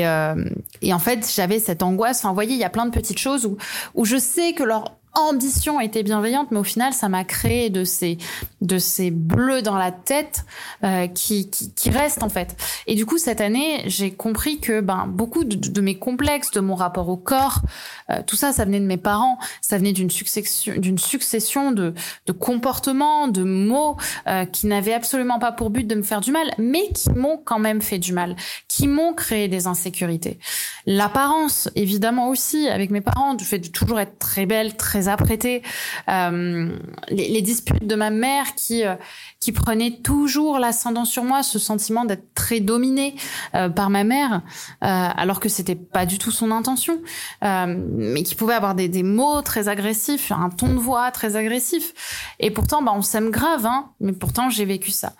et 0.81 0.93
en 0.93 0.99
fait 0.99 1.31
j'avais 1.33 1.59
cette 1.59 1.83
angoisse. 1.83 2.23
Vous 2.23 2.33
voyez 2.33 2.53
il 2.53 2.59
y 2.59 2.63
a 2.63 2.69
plein 2.69 2.85
de 2.85 2.91
petites 2.91 3.19
choses 3.19 3.45
où 3.45 3.57
où 3.93 4.05
je 4.05 4.17
sais 4.17 4.53
que 4.53 4.63
leur 4.63 4.96
ambition 5.13 5.79
était 5.79 6.03
bienveillante, 6.03 6.51
mais 6.51 6.59
au 6.59 6.63
final, 6.63 6.93
ça 6.93 7.09
m'a 7.09 7.23
créé 7.23 7.69
de 7.69 7.83
ces 7.83 8.17
de 8.61 8.77
ces 8.79 9.11
bleus 9.11 9.61
dans 9.61 9.75
la 9.75 9.91
tête 9.91 10.45
euh, 10.83 11.07
qui, 11.07 11.49
qui, 11.49 11.71
qui 11.73 11.89
restent 11.89 12.23
en 12.23 12.29
fait. 12.29 12.55
Et 12.87 12.95
du 12.95 13.05
coup, 13.05 13.17
cette 13.17 13.41
année, 13.41 13.83
j'ai 13.85 14.11
compris 14.11 14.59
que 14.59 14.81
ben 14.81 15.05
beaucoup 15.07 15.43
de, 15.43 15.55
de, 15.55 15.81
mes 15.81 15.97
complexes, 15.97 16.51
de 16.51 16.59
mon 16.59 16.75
rapport 16.75 17.09
au 17.09 17.17
corps, 17.17 17.61
euh, 18.09 18.21
tout 18.25 18.35
ça, 18.35 18.51
ça 18.51 18.65
venait 18.65 18.79
de 18.79 18.85
mes 18.85 18.97
parents, 18.97 19.37
ça 19.61 19.77
venait 19.77 19.93
d'une 19.93 20.09
succession 20.09 20.73
d'une 20.77 20.97
succession 20.97 21.71
de 21.71 21.93
de 22.25 22.31
comportements, 22.31 23.27
de 23.27 23.43
mots 23.43 23.97
euh, 24.27 24.45
qui 24.45 24.67
n'avaient 24.67 24.93
absolument 24.93 25.39
pas 25.39 25.51
pour 25.51 25.69
but 25.69 25.85
de 25.85 25.95
me 25.95 26.03
faire 26.03 26.21
du 26.21 26.31
mal, 26.31 26.53
mais 26.57 26.89
qui 26.93 27.09
m'ont 27.11 27.39
quand 27.43 27.59
même 27.59 27.81
fait 27.81 27.99
du 27.99 28.13
mal, 28.13 28.35
qui 28.67 28.87
m'ont 28.87 29.13
créé 29.13 29.47
des 29.47 29.67
insécurités. 29.67 30.39
L'apparence, 30.85 31.69
évidemment 31.75 32.29
aussi, 32.29 32.67
avec 32.67 32.91
mes 32.91 33.01
parents, 33.01 33.33
du 33.33 33.45
fait 33.45 33.59
de 33.59 33.67
toujours 33.67 33.99
être 33.99 34.17
très 34.19 34.45
belle, 34.45 34.75
très 34.75 35.06
apprêter 35.07 35.61
euh, 36.09 36.77
les, 37.09 37.41
disputes 37.41 37.85
de 37.85 37.95
ma 37.95 38.09
mère 38.09 38.55
qui 38.55 38.85
euh, 38.85 38.95
qui 39.39 39.51
prenait 39.51 39.99
toujours 40.03 40.59
l'ascendant 40.59 41.05
sur 41.05 41.23
moi, 41.23 41.43
ce 41.43 41.59
sentiment 41.59 42.05
d'être 42.05 42.33
très 42.33 42.59
dominée 42.59 43.15
euh, 43.55 43.69
par 43.69 43.89
ma 43.89 44.03
mère, 44.03 44.41
alors 44.81 45.39
que 45.39 45.49
c'était 45.49 45.75
pas 45.75 46.05
du 46.05 46.17
tout 46.17 46.31
son 46.31 46.51
intention, 46.51 47.01
mais 47.41 48.23
qui 48.23 48.35
pouvait 48.35 48.55
avoir 48.55 48.75
des, 48.75 48.89
des, 48.89 49.03
mots 49.03 49.41
très 49.41 49.69
agressifs, 49.69 50.31
un 50.31 50.49
ton 50.49 50.73
de 50.73 50.79
voix 50.79 51.11
très 51.11 51.35
agressif. 51.35 51.93
Et 52.39 52.51
pourtant, 52.51 52.81
bah, 52.81 52.91
on 52.95 53.01
s'aime 53.01 53.29
grave, 53.29 53.65
hein, 53.65 53.91
mais 53.99 54.13
pourtant 54.13 54.49
j'ai 54.49 54.65
vécu 54.65 54.91
ça. 54.91 55.13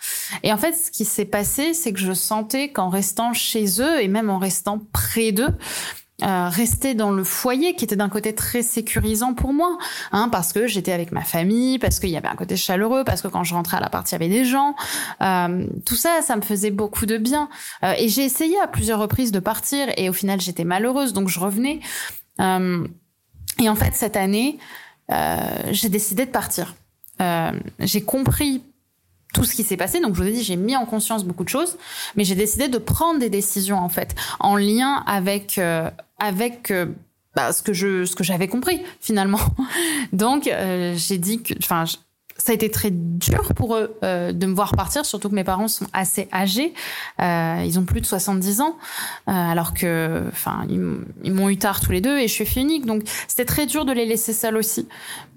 Et 0.44 0.52
en 0.52 0.58
fait, 0.58 0.74
ce 0.74 0.92
qui 0.92 1.06
s'est 1.06 1.26
passé, 1.26 1.74
c'est 1.74 1.94
que 1.94 2.00
je 2.00 2.14
sentais 2.14 2.72
qu'en 2.72 2.90
restant 2.90 3.34
chez 3.34 3.82
eux 3.82 4.02
et 4.02 4.08
même 4.08 4.30
en 4.30 4.40
restant 4.40 4.80
près 4.92 5.32
d'eux, 5.32 5.56
euh, 6.24 6.50
rester 6.50 6.96
dans 6.96 7.12
le 7.12 7.24
foyer 7.24 7.76
qui 7.76 7.86
était 7.86 7.96
d'un 7.96 8.10
côté 8.10 8.34
très 8.34 8.64
sécurisant 8.64 9.36
pour 9.36 9.54
moi 9.54 9.78
hein, 10.12 10.30
parce 10.32 10.52
que 10.52 10.66
j'étais 10.66 10.92
avec 10.92 11.12
ma 11.12 11.22
famille 11.22 11.78
parce 11.78 12.00
qu'il 12.00 12.10
y 12.10 12.18
avait 12.18 12.28
un 12.28 12.36
côté 12.36 12.58
chaleureux 12.58 13.04
parce 13.04 13.22
que 13.22 13.28
quand 13.28 13.44
je 13.44 13.54
rentrais 13.54 13.78
à 13.78 13.80
l'appart 13.82 14.10
il 14.10 14.14
y 14.14 14.16
avait 14.16 14.28
des 14.28 14.44
gens. 14.44 14.74
Euh, 15.22 15.68
tout 15.86 15.96
ça 15.96 16.24
ça 16.24 16.36
me 16.36 16.42
faisait 16.42 16.72
beaucoup 16.72 17.06
de 17.06 17.18
bien. 17.18 17.50
Euh, 17.84 17.94
et 18.00 18.10
j'ai 18.10 18.24
essayé 18.24 18.60
à 18.64 18.68
plusieurs 18.68 19.00
reprises 19.00 19.32
de 19.32 19.40
partir 19.40 19.90
et 19.96 20.10
au 20.10 20.14
final 20.14 20.42
j'étais 20.42 20.64
malheureuse 20.64 21.14
donc 21.14 21.30
je 21.30 21.40
revenais. 21.40 21.82
Euh, 22.42 22.88
et 23.60 23.70
en 23.70 23.76
fait 23.76 23.94
cette 23.94 24.18
année 24.18 24.58
euh, 25.12 25.38
j'ai 25.70 25.90
décidé 25.90 26.26
de 26.26 26.32
partir. 26.32 26.74
J'ai 27.80 28.02
compris 28.02 28.64
tout 29.34 29.44
ce 29.44 29.56
qui 29.56 29.64
s'est 29.64 29.78
passé. 29.78 30.00
Donc 30.00 30.16
je 30.16 30.22
vous 30.22 30.28
ai 30.28 30.32
dit, 30.32 30.44
j'ai 30.44 30.56
mis 30.56 30.76
en 30.76 30.86
conscience 30.86 31.24
beaucoup 31.24 31.44
de 31.44 31.50
choses, 31.50 31.78
mais 32.16 32.24
j'ai 32.24 32.36
décidé 32.36 32.68
de 32.68 32.78
prendre 32.78 33.20
des 33.20 33.30
décisions 33.30 33.78
en 33.78 33.90
fait 33.90 34.16
en 34.40 34.56
lien 34.56 35.04
avec 35.06 35.58
euh, 35.58 35.90
avec 36.20 36.72
euh, 36.72 36.88
bah, 37.36 37.54
ce 37.54 37.62
que 37.62 37.74
je 37.74 38.06
ce 38.06 38.16
que 38.16 38.24
j'avais 38.24 38.48
compris 38.48 38.82
finalement. 39.00 39.40
Donc 40.14 40.48
euh, 40.48 40.94
j'ai 40.96 41.18
dit 41.18 41.42
que, 41.42 41.54
enfin 41.60 41.86
ça 42.38 42.52
a 42.52 42.56
été 42.56 42.70
très 42.70 42.92
dur 42.92 43.54
pour 43.56 43.76
eux 43.76 43.98
euh, 44.04 44.32
de 44.32 44.46
me 44.46 44.54
voir 44.54 44.76
partir, 44.76 45.06
surtout 45.06 45.30
que 45.30 45.36
mes 45.36 45.44
parents 45.44 45.68
sont 45.68 45.88
assez 45.94 46.28
âgés. 46.32 46.74
Euh, 47.22 47.64
ils 47.66 47.80
ont 47.80 47.86
plus 47.86 48.02
de 48.02 48.06
70 48.06 48.62
ans, 48.62 48.78
euh, 49.28 49.32
alors 49.32 49.74
que, 49.74 50.24
enfin, 50.32 50.66
ils, 50.70 51.34
m'ont 51.34 51.50
eu 51.50 51.58
tard 51.58 51.80
tous 51.80 51.92
les 51.92 52.02
deux 52.02 52.18
et 52.18 52.28
je 52.28 52.34
suis 52.34 52.46
fille 52.46 52.64
unique. 52.64 52.86
Donc, 52.86 53.04
c'était 53.28 53.46
très 53.46 53.66
dur 53.66 53.86
de 53.86 53.92
les 53.92 54.06
laisser 54.06 54.34
seuls 54.34 54.58
aussi. 54.58 54.88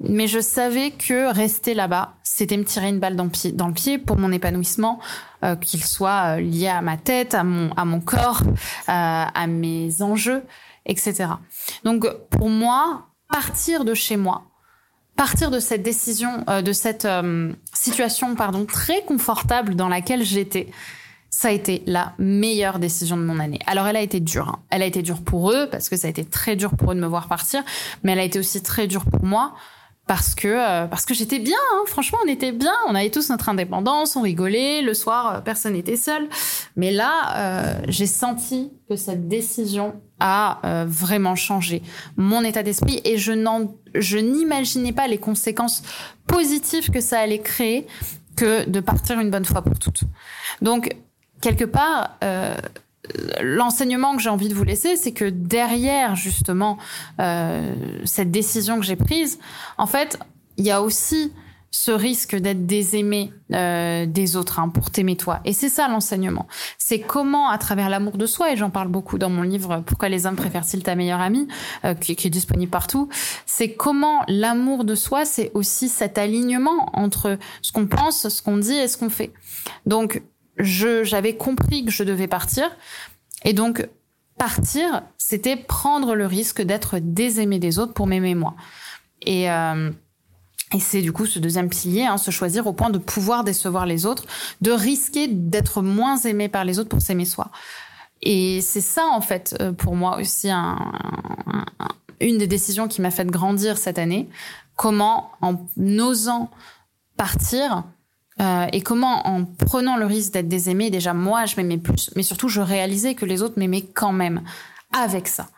Mais 0.01 0.27
je 0.27 0.41
savais 0.41 0.91
que 0.91 1.33
rester 1.33 1.75
là-bas, 1.75 2.15
c'était 2.23 2.57
me 2.57 2.65
tirer 2.65 2.89
une 2.89 3.01
balle 3.01 3.17
dans 3.17 3.29
pied, 3.29 3.53
dans 3.53 3.69
le 3.69 3.75
pied 3.75 3.99
pour 3.99 4.19
mon 4.19 4.31
épanouissement, 4.31 5.01
euh, 5.43 5.57
qu'il 5.57 5.83
soit 5.83 6.37
euh, 6.37 6.41
lié 6.41 6.69
à 6.69 6.83
ma 6.83 6.97
tête, 6.97 7.35
à 7.35 7.45
mon, 7.45 7.73
à 7.73 7.85
mon 7.85 8.01
corps, 8.01 8.43
à 8.87 9.47
mes 9.47 10.03
enjeux, 10.03 10.43
etc. 10.87 11.31
Donc, 11.85 12.07
pour 12.31 12.49
moi, 12.49 13.07
partir 13.29 13.85
de 13.85 13.95
chez 13.95 14.17
moi, 14.17 14.45
partir 15.17 15.51
de 15.51 15.61
cette 15.61 15.83
décision, 15.83 16.45
euh, 16.49 16.63
de 16.63 16.73
cette 16.73 17.05
euh, 17.05 17.53
situation, 17.73 18.35
pardon, 18.35 18.65
très 18.65 19.03
confortable 19.03 19.75
dans 19.75 19.89
laquelle 19.89 20.25
j'étais, 20.25 20.69
ça 21.31 21.49
a 21.49 21.51
été 21.53 21.83
la 21.87 22.15
meilleure 22.19 22.79
décision 22.79 23.17
de 23.17 23.23
mon 23.23 23.39
année. 23.39 23.61
Alors 23.67 23.87
elle 23.87 23.97
a 23.97 24.01
été 24.01 24.19
dure. 24.19 24.49
Hein. 24.49 24.59
Elle 24.71 24.83
a 24.83 24.87
été 24.87 25.03
dure 25.03 25.23
pour 25.23 25.53
eux 25.53 25.69
parce 25.71 25.89
que 25.89 25.97
ça 25.97 26.09
a 26.09 26.11
été 26.11 26.25
très 26.25 26.57
dur 26.57 26.75
pour 26.75 26.93
eux 26.93 26.95
de 26.95 27.01
me 27.01 27.07
voir 27.07 27.29
partir, 27.29 27.63
mais 28.03 28.13
elle 28.13 28.19
a 28.19 28.25
été 28.25 28.39
aussi 28.39 28.63
très 28.63 28.87
dure 28.87 29.05
pour 29.05 29.25
moi 29.25 29.55
parce 30.11 30.35
que 30.35 30.49
euh, 30.49 30.89
parce 30.89 31.07
que 31.07 31.15
j'étais 31.15 31.39
bien. 31.39 31.57
Hein. 31.73 31.85
Franchement, 31.87 32.19
on 32.25 32.29
était 32.29 32.51
bien. 32.51 32.75
On 32.89 32.97
avait 32.97 33.11
tous 33.11 33.31
notre 33.31 33.49
indépendance, 33.49 34.17
on 34.17 34.23
rigolait. 34.23 34.83
Le 34.83 34.93
soir, 34.93 35.37
euh, 35.37 35.41
personne 35.41 35.75
n'était 35.75 35.95
seul. 35.95 36.29
Mais 36.75 36.91
là, 36.91 37.37
euh, 37.37 37.81
j'ai 37.87 38.09
senti 38.09 38.73
que 38.89 38.97
cette 38.97 39.29
décision 39.29 39.95
a 40.19 40.85
vraiment 40.87 41.37
changé 41.37 41.81
mon 42.17 42.43
état 42.43 42.65
d'esprit 42.65 43.01
et 43.05 43.19
je 43.19 43.33
n'en 43.33 43.73
je 43.95 44.19
n'imaginais 44.19 44.93
pas 44.93 45.07
les 45.07 45.17
conséquences 45.19 45.83
positives 46.27 46.91
que 46.91 47.01
ça 47.01 47.21
allait 47.21 47.39
créer 47.39 47.87
que 48.37 48.69
de 48.69 48.81
partir 48.81 49.21
une 49.21 49.31
bonne 49.31 49.45
fois 49.45 49.63
pour 49.63 49.79
toutes. 49.79 50.03
Donc 50.61 50.95
quelque 51.41 51.65
part, 51.65 52.19
euh, 52.25 52.57
l'enseignement 53.43 54.17
que 54.17 54.23
j'ai 54.23 54.31
envie 54.31 54.49
de 54.49 54.55
vous 54.55 54.65
laisser, 54.65 54.97
c'est 54.97 55.13
que 55.13 55.25
derrière 55.25 56.17
justement 56.17 56.79
euh, 57.21 57.75
cette 58.05 58.31
décision 58.31 58.79
que 58.79 58.85
j'ai 58.85 58.97
prise, 58.97 59.39
en 59.79 59.87
fait, 59.87 60.19
il 60.57 60.65
y 60.65 60.71
a 60.71 60.83
aussi 60.83 61.33
ce 61.73 61.93
risque 61.93 62.35
d'être 62.35 62.67
désaimé 62.67 63.33
euh, 63.53 64.05
des 64.05 64.35
autres 64.35 64.59
hein, 64.59 64.69
pour 64.69 64.91
t'aimer 64.91 65.17
toi. 65.17 65.39
Et 65.45 65.53
c'est 65.53 65.69
ça 65.69 65.87
l'enseignement. 65.87 66.49
C'est 66.79 66.99
comment, 66.99 67.49
à 67.49 67.59
travers 67.59 67.89
l'amour 67.89 68.19
de 68.19 68.27
soi, 68.27 68.53
et 68.53 68.57
j'en 68.57 68.71
parle 68.71 68.89
beaucoup 68.89 69.19
dans 69.19 69.31
mon 69.31 69.43
livre 69.43 69.81
Pourquoi 69.87 70.09
les 70.09 70.27
hommes 70.27 70.35
préfèrent-ils 70.35 70.83
ta 70.83 70.97
meilleure 70.97 71.21
amie, 71.21 71.47
qui, 72.01 72.17
qui, 72.17 72.27
est 72.27 72.31
disponible 72.31 72.73
partout, 72.73 73.09
c'est 73.47 73.73
comment 73.73 74.25
l'amour 74.27 74.85
de 74.85 74.97
soi, 74.97 75.25
c'est 75.25 75.53
aussi 75.55 75.89
cet 75.89 76.19
alignement 76.19 76.91
entre 76.93 77.39
ce 77.63 77.71
qu'on 77.71 77.87
pense, 77.87 78.29
ce 78.29 78.43
qu'on 78.43 78.59
dit 78.59 78.75
et 78.75 78.89
ce 78.89 78.97
qu'on 78.97 79.11
fait. 79.11 79.33
Donc 79.87 80.23
j'avais 80.63 81.37
compris 81.37 81.85
que 81.85 81.91
je 81.91 82.05
devais 82.05 82.29
partir. 82.29 82.71
Et 83.45 83.53
donc, 83.53 83.89
partir, 84.39 85.03
c'était 85.19 85.57
prendre 85.57 86.15
le 86.15 86.27
risque 86.27 86.63
d'être 86.63 86.99
désaimé 86.99 87.59
des 87.59 87.79
autres 87.79 87.93
pour 87.93 88.07
m'aimer 88.07 88.35
moi. 88.35 88.55
Et, 89.23 89.51
euh, 89.51 89.91
et 90.73 90.81
c'est 90.81 91.03
du 91.03 91.13
coup 91.13 91.27
ce 91.27 91.39
deuxième 91.39 91.69
pilier, 91.69 92.05
hein, 92.05 92.17
se 92.17 92.31
choisir 92.31 92.67
au 92.67 92.73
point 92.73 92.91
de 92.91 92.99
pouvoir 92.99 93.45
décevoir 93.45 93.87
les 93.87 94.07
autres, 94.07 94.25
de 94.61 94.71
risquer 94.71 95.29
d'être 95.29 95.83
moins 95.83 96.17
aimé 96.17 96.49
par 96.49 96.65
les 96.65 96.79
autres 96.79 96.89
pour 96.89 97.03
s'aimer 97.03 97.25
soi. 97.25 97.51
Et 98.23 98.61
c'est 98.61 98.81
ça, 98.81 99.07
en 99.07 99.21
fait, 99.21 99.57
euh, 99.61 99.73
pour 99.73 99.97
moi 99.97 100.19
aussi, 100.19 100.51
un, 100.51 100.93
une 102.21 102.39
des 102.39 102.47
décisions 102.47 102.87
qui 102.87 103.01
m'a 103.01 103.11
fait 103.11 103.27
grandir 103.27 103.79
cette 103.79 103.99
année. 103.99 104.29
Comment, 104.77 105.33
en 105.41 105.57
osant 105.99 106.51
partir, 107.17 107.85
euh, 108.41 108.67
et 108.73 108.81
comment, 108.81 109.27
en 109.27 109.45
prenant 109.45 109.97
le 109.97 110.07
risque 110.07 110.33
d'être 110.33 110.49
désaimé, 110.49 110.91
déjà 110.91 111.13
moi, 111.13 111.45
je 111.45 111.57
m'aimais 111.57 111.79
plus, 111.79 112.11
mais 112.17 112.23
surtout, 112.23 112.49
je 112.49 112.61
réalisais 112.61 113.15
que 113.15 113.27
les 113.27 113.43
autres 113.43 113.59
m'aimaient 113.59 113.83
quand 113.83 114.13
même 114.13 114.43
avec 114.97 115.29
ça. 115.29 115.49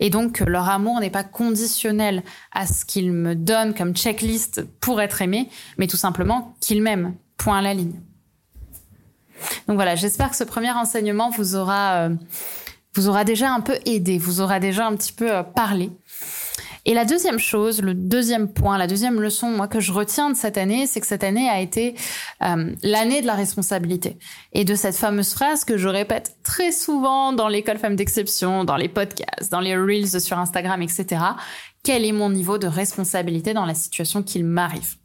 Et 0.00 0.10
donc, 0.10 0.40
leur 0.40 0.68
amour 0.68 1.00
n'est 1.00 1.10
pas 1.10 1.22
conditionnel 1.22 2.22
à 2.52 2.66
ce 2.66 2.84
qu'ils 2.84 3.12
me 3.12 3.34
donnent 3.34 3.74
comme 3.74 3.94
checklist 3.94 4.62
pour 4.80 5.00
être 5.00 5.22
aimé, 5.22 5.48
mais 5.78 5.86
tout 5.86 5.96
simplement 5.96 6.56
qu'ils 6.60 6.82
m'aiment. 6.82 7.14
Point 7.36 7.58
à 7.58 7.62
la 7.62 7.74
ligne. 7.74 8.00
Donc 9.66 9.76
voilà, 9.76 9.94
j'espère 9.94 10.30
que 10.30 10.36
ce 10.36 10.44
premier 10.44 10.70
enseignement 10.70 11.30
vous 11.30 11.56
aura, 11.56 12.06
euh, 12.06 12.14
vous 12.94 13.08
aura 13.08 13.24
déjà 13.24 13.52
un 13.52 13.60
peu 13.60 13.76
aidé, 13.84 14.18
vous 14.18 14.40
aura 14.40 14.60
déjà 14.60 14.86
un 14.86 14.96
petit 14.96 15.12
peu 15.12 15.30
euh, 15.30 15.42
parlé. 15.42 15.90
Et 16.86 16.92
la 16.92 17.04
deuxième 17.04 17.38
chose, 17.38 17.80
le 17.80 17.94
deuxième 17.94 18.52
point, 18.52 18.76
la 18.76 18.86
deuxième 18.86 19.20
leçon, 19.20 19.48
moi, 19.48 19.68
que 19.68 19.80
je 19.80 19.92
retiens 19.92 20.30
de 20.30 20.36
cette 20.36 20.58
année, 20.58 20.86
c'est 20.86 21.00
que 21.00 21.06
cette 21.06 21.24
année 21.24 21.48
a 21.48 21.60
été 21.60 21.94
euh, 22.42 22.74
l'année 22.82 23.22
de 23.22 23.26
la 23.26 23.34
responsabilité. 23.34 24.18
Et 24.52 24.64
de 24.64 24.74
cette 24.74 24.96
fameuse 24.96 25.32
phrase 25.32 25.64
que 25.64 25.78
je 25.78 25.88
répète 25.88 26.36
très 26.42 26.72
souvent 26.72 27.32
dans 27.32 27.48
l'école 27.48 27.78
Femmes 27.78 27.96
d'Exception, 27.96 28.64
dans 28.64 28.76
les 28.76 28.88
podcasts, 28.88 29.50
dans 29.50 29.60
les 29.60 29.76
Reels 29.76 30.20
sur 30.20 30.38
Instagram, 30.38 30.82
etc. 30.82 31.22
Quel 31.82 32.04
est 32.04 32.12
mon 32.12 32.30
niveau 32.30 32.58
de 32.58 32.66
responsabilité 32.66 33.54
dans 33.54 33.66
la 33.66 33.74
situation 33.74 34.22
qu'il 34.22 34.44
m'arrive? 34.44 34.96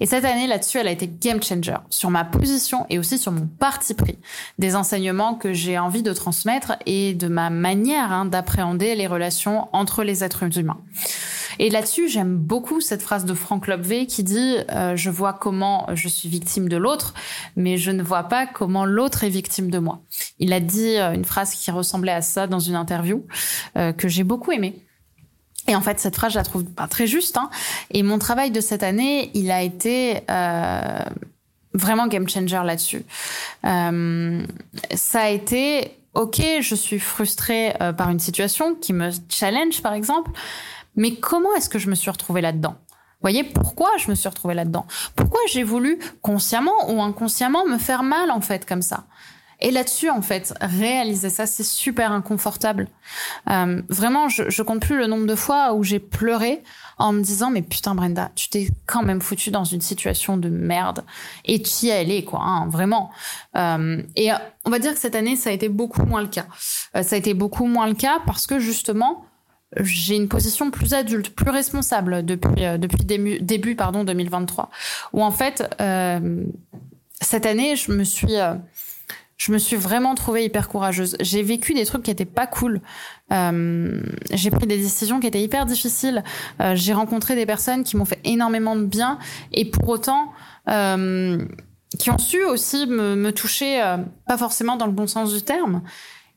Et 0.00 0.06
cette 0.06 0.24
année 0.24 0.46
là-dessus, 0.46 0.78
elle 0.78 0.88
a 0.88 0.92
été 0.92 1.08
game 1.08 1.42
changer 1.42 1.76
sur 1.90 2.10
ma 2.10 2.24
position 2.24 2.86
et 2.88 2.98
aussi 2.98 3.18
sur 3.18 3.32
mon 3.32 3.46
parti 3.46 3.94
pris 3.94 4.18
des 4.58 4.76
enseignements 4.76 5.34
que 5.34 5.52
j'ai 5.52 5.78
envie 5.78 6.02
de 6.02 6.12
transmettre 6.12 6.76
et 6.86 7.14
de 7.14 7.28
ma 7.28 7.50
manière 7.50 8.12
hein, 8.12 8.24
d'appréhender 8.24 8.94
les 8.94 9.06
relations 9.06 9.68
entre 9.72 10.02
les 10.02 10.24
êtres 10.24 10.58
humains. 10.58 10.80
Et 11.58 11.68
là-dessus, 11.68 12.08
j'aime 12.08 12.36
beaucoup 12.36 12.80
cette 12.80 13.02
phrase 13.02 13.26
de 13.26 13.34
Frank 13.34 13.66
Lobvé 13.66 14.06
qui 14.06 14.22
dit 14.22 14.56
euh, 14.70 14.96
Je 14.96 15.10
vois 15.10 15.34
comment 15.34 15.86
je 15.92 16.08
suis 16.08 16.28
victime 16.28 16.68
de 16.68 16.76
l'autre, 16.76 17.12
mais 17.56 17.76
je 17.76 17.90
ne 17.90 18.02
vois 18.02 18.24
pas 18.24 18.46
comment 18.46 18.86
l'autre 18.86 19.24
est 19.24 19.28
victime 19.28 19.70
de 19.70 19.78
moi. 19.78 20.00
Il 20.38 20.52
a 20.52 20.60
dit 20.60 20.96
euh, 20.96 21.12
une 21.12 21.24
phrase 21.24 21.54
qui 21.54 21.70
ressemblait 21.70 22.12
à 22.12 22.22
ça 22.22 22.46
dans 22.46 22.60
une 22.60 22.76
interview 22.76 23.26
euh, 23.76 23.92
que 23.92 24.08
j'ai 24.08 24.24
beaucoup 24.24 24.52
aimée. 24.52 24.86
Et 25.70 25.76
en 25.76 25.80
fait, 25.80 26.00
cette 26.00 26.16
phrase, 26.16 26.32
je 26.32 26.38
la 26.38 26.42
trouve 26.42 26.64
pas 26.64 26.88
très 26.88 27.06
juste. 27.06 27.36
Hein. 27.36 27.48
Et 27.92 28.02
mon 28.02 28.18
travail 28.18 28.50
de 28.50 28.60
cette 28.60 28.82
année, 28.82 29.30
il 29.34 29.52
a 29.52 29.62
été 29.62 30.20
euh, 30.28 30.98
vraiment 31.74 32.08
game 32.08 32.28
changer 32.28 32.60
là-dessus. 32.64 33.04
Euh, 33.64 34.44
ça 34.92 35.20
a 35.20 35.28
été, 35.28 35.96
ok, 36.14 36.42
je 36.60 36.74
suis 36.74 36.98
frustrée 36.98 37.72
euh, 37.80 37.92
par 37.92 38.10
une 38.10 38.18
situation 38.18 38.74
qui 38.74 38.92
me 38.92 39.10
challenge, 39.28 39.80
par 39.80 39.94
exemple, 39.94 40.32
mais 40.96 41.14
comment 41.14 41.54
est-ce 41.56 41.68
que 41.68 41.78
je 41.78 41.88
me 41.88 41.94
suis 41.94 42.10
retrouvée 42.10 42.40
là-dedans? 42.40 42.74
Vous 42.88 43.22
voyez 43.22 43.44
pourquoi 43.44 43.90
je 43.98 44.10
me 44.10 44.16
suis 44.16 44.28
retrouvée 44.28 44.54
là-dedans? 44.54 44.88
Pourquoi 45.14 45.38
j'ai 45.52 45.62
voulu 45.62 46.00
consciemment 46.20 46.90
ou 46.90 47.00
inconsciemment 47.00 47.64
me 47.64 47.78
faire 47.78 48.02
mal 48.02 48.32
en 48.32 48.40
fait 48.40 48.66
comme 48.66 48.82
ça? 48.82 49.04
Et 49.60 49.70
là-dessus, 49.70 50.10
en 50.10 50.22
fait, 50.22 50.54
réaliser 50.60 51.30
ça, 51.30 51.46
c'est 51.46 51.64
super 51.64 52.12
inconfortable. 52.12 52.88
Euh, 53.48 53.82
vraiment, 53.88 54.28
je, 54.28 54.48
je 54.48 54.62
compte 54.62 54.80
plus 54.80 54.98
le 54.98 55.06
nombre 55.06 55.26
de 55.26 55.34
fois 55.34 55.74
où 55.74 55.82
j'ai 55.82 55.98
pleuré 55.98 56.62
en 57.00 57.12
me 57.12 57.22
disant 57.22 57.50
mais 57.50 57.62
putain 57.62 57.94
Brenda, 57.94 58.30
tu 58.34 58.50
t'es 58.50 58.68
quand 58.86 59.02
même 59.02 59.20
foutu 59.20 59.50
dans 59.50 59.64
une 59.64 59.80
situation 59.80 60.36
de 60.36 60.50
merde 60.50 61.02
et 61.46 61.62
tu 61.62 61.86
y 61.86 61.88
es 61.88 61.92
allée 61.92 62.24
quoi, 62.24 62.40
hein, 62.42 62.68
vraiment. 62.68 63.10
Euh, 63.56 64.02
et 64.16 64.30
on 64.64 64.70
va 64.70 64.78
dire 64.78 64.92
que 64.92 65.00
cette 65.00 65.14
année 65.14 65.34
ça 65.34 65.50
a 65.50 65.52
été 65.52 65.68
beaucoup 65.68 66.04
moins 66.04 66.20
le 66.20 66.28
cas. 66.28 66.46
Euh, 66.94 67.02
ça 67.02 67.16
a 67.16 67.18
été 67.18 67.32
beaucoup 67.32 67.66
moins 67.66 67.88
le 67.88 67.94
cas 67.94 68.20
parce 68.26 68.46
que 68.46 68.58
justement 68.58 69.24
j'ai 69.78 70.16
une 70.16 70.28
position 70.28 70.70
plus 70.70 70.94
adulte, 70.94 71.34
plus 71.34 71.50
responsable 71.50 72.24
depuis 72.24 72.64
euh, 72.64 72.76
depuis 72.76 73.04
début, 73.04 73.76
pardon 73.76 74.04
2023 74.04 74.70
où 75.14 75.24
en 75.24 75.30
fait 75.30 75.64
euh, 75.80 76.44
cette 77.22 77.46
année 77.46 77.76
je 77.76 77.92
me 77.92 78.04
suis 78.04 78.36
euh, 78.36 78.54
je 79.40 79.52
me 79.52 79.58
suis 79.58 79.76
vraiment 79.76 80.14
trouvée 80.14 80.44
hyper 80.44 80.68
courageuse. 80.68 81.16
J'ai 81.18 81.42
vécu 81.42 81.72
des 81.72 81.86
trucs 81.86 82.02
qui 82.02 82.10
étaient 82.10 82.26
pas 82.26 82.46
cool. 82.46 82.82
Euh, 83.32 84.02
j'ai 84.32 84.50
pris 84.50 84.66
des 84.66 84.76
décisions 84.76 85.18
qui 85.18 85.26
étaient 85.26 85.40
hyper 85.40 85.64
difficiles. 85.64 86.22
Euh, 86.60 86.76
j'ai 86.76 86.92
rencontré 86.92 87.34
des 87.34 87.46
personnes 87.46 87.82
qui 87.82 87.96
m'ont 87.96 88.04
fait 88.04 88.20
énormément 88.24 88.76
de 88.76 88.84
bien 88.84 89.18
et 89.52 89.64
pour 89.64 89.88
autant 89.88 90.30
euh, 90.68 91.42
qui 91.98 92.10
ont 92.10 92.18
su 92.18 92.44
aussi 92.44 92.86
me, 92.86 93.16
me 93.16 93.32
toucher, 93.32 93.82
pas 94.26 94.36
forcément 94.36 94.76
dans 94.76 94.86
le 94.86 94.92
bon 94.92 95.06
sens 95.06 95.32
du 95.32 95.40
terme. 95.40 95.82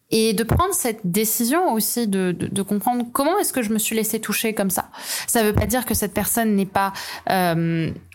Et 0.10 0.34
de 0.34 0.44
prendre 0.44 0.74
cette 0.74 1.02
décision 1.04 1.74
aussi 1.74 2.08
de, 2.08 2.32
de, 2.32 2.48
de 2.48 2.62
comprendre 2.62 3.06
comment 3.12 3.38
est-ce 3.40 3.52
que 3.52 3.64
je 3.64 3.72
me 3.72 3.80
suis 3.80 3.96
laissée 3.96 4.22
toucher 4.22 4.54
comme 4.54 4.70
ça. 4.70 4.90
Ça 5.28 5.44
veut 5.44 5.54
pas 5.54 5.66
dire 5.66 5.86
que 5.86 5.96
cette 5.96 6.14
personne 6.14 6.56
n'est 6.56 6.68
pas 6.68 6.94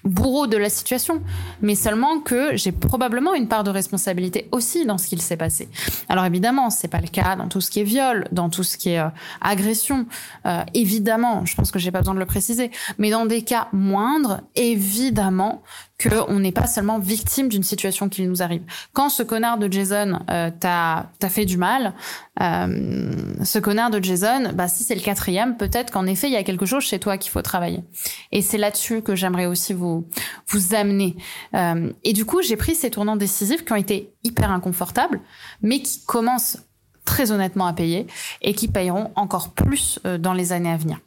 bourreau 0.09 0.47
de 0.47 0.57
la 0.57 0.71
situation, 0.71 1.23
mais 1.61 1.75
seulement 1.75 2.21
que 2.21 2.57
j'ai 2.57 2.73
probablement 2.73 3.35
une 3.35 3.49
part 3.49 3.65
de 3.65 3.71
responsabilité 3.71 4.49
aussi 4.53 4.87
dans 4.87 4.99
ce 4.99 5.07
qu'il 5.09 5.23
s'est 5.23 5.37
passé. 5.37 5.69
Alors 6.09 6.25
évidemment, 6.25 6.71
c'est 6.71 6.89
pas 6.89 7.01
le 7.01 7.09
cas 7.09 7.37
dans 7.37 7.49
tout 7.49 7.61
ce 7.61 7.71
qui 7.71 7.81
est 7.81 7.85
viol, 7.85 8.27
dans 8.33 8.49
tout 8.49 8.65
ce 8.65 8.77
qui 8.77 8.91
est 8.91 9.01
euh, 9.01 9.09
agression. 9.41 10.07
Euh, 10.47 10.63
évidemment, 10.75 11.45
je 11.45 11.55
pense 11.55 11.71
que 11.71 11.79
j'ai 11.79 11.91
pas 11.91 12.01
besoin 12.01 12.15
de 12.15 12.21
le 12.21 12.27
préciser, 12.27 12.71
mais 12.99 13.11
dans 13.11 13.27
des 13.27 13.43
cas 13.43 13.69
moindres, 13.73 14.41
évidemment 14.57 15.63
qu'on 16.01 16.39
n'est 16.39 16.53
pas 16.53 16.67
seulement 16.67 16.99
victime 16.99 17.49
d'une 17.49 17.63
situation 17.63 18.09
qui 18.09 18.23
nous 18.23 18.43
arrive. 18.43 18.63
Quand 18.93 19.09
ce 19.09 19.23
connard 19.23 19.59
de 19.59 19.71
Jason 19.71 20.21
euh, 20.31 20.51
t'a 20.51 21.11
fait 21.29 21.45
du 21.45 21.57
mal, 21.57 21.95
euh, 22.41 23.11
ce 23.43 23.59
connard 23.59 23.91
de 23.91 24.03
Jason, 24.03 24.53
bah 24.55 24.69
si 24.69 24.85
c'est 24.85 24.95
le 24.95 25.01
quatrième, 25.01 25.57
peut-être 25.57 25.93
qu'en 25.93 26.07
effet 26.07 26.29
il 26.29 26.33
y 26.33 26.37
a 26.37 26.45
quelque 26.45 26.67
chose 26.67 26.85
chez 26.85 27.01
toi 27.01 27.19
qu'il 27.19 27.33
faut 27.33 27.43
travailler. 27.43 27.83
Et 28.31 28.43
c'est 28.43 28.59
là-dessus 28.59 29.03
que 29.03 29.17
j'aimerais 29.17 29.47
aussi 29.47 29.73
vous 29.73 30.07
vous 30.49 30.75
amener. 30.75 31.17
Euh, 31.55 31.93
et 32.05 32.13
du 32.13 32.25
coup, 32.25 32.43
j'ai 32.43 32.57
pris 32.57 32.75
ces 32.75 32.91
tournants 32.91 33.17
décisifs 33.17 33.65
qui 33.65 33.73
ont 33.73 33.77
été 33.77 34.13
hyper 34.23 34.51
inconfortables, 34.51 35.21
mais 35.63 35.81
qui 35.81 36.05
commencent 36.05 36.59
très 37.05 37.33
honnêtement 37.33 37.67
à 37.67 37.73
payer 37.73 38.07
et 38.43 38.55
qui 38.55 38.69
payeront 38.69 39.11
encore 39.17 39.55
plus 39.55 39.99
euh, 40.07 40.19
dans 40.19 40.35
les 40.35 40.53
années 40.53 40.71
à 40.71 40.77
venir 40.77 40.99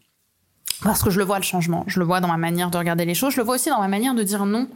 parce 0.84 1.04
que 1.04 1.10
je 1.10 1.20
le 1.20 1.26
vois 1.26 1.38
le 1.38 1.44
changement, 1.44 1.84
je 1.88 2.00
le 2.00 2.06
vois 2.06 2.20
dans 2.20 2.28
ma 2.28 2.38
manière 2.38 2.72
de 2.72 2.78
regarder 2.78 3.06
les 3.06 3.14
choses, 3.14 3.34
je 3.34 3.38
le 3.38 3.44
vois 3.44 3.56
aussi 3.56 3.70
dans 3.70 3.80
ma 3.80 3.88
manière 3.88 4.16
de 4.16 4.24
dire 4.24 4.46
non, 4.46 4.68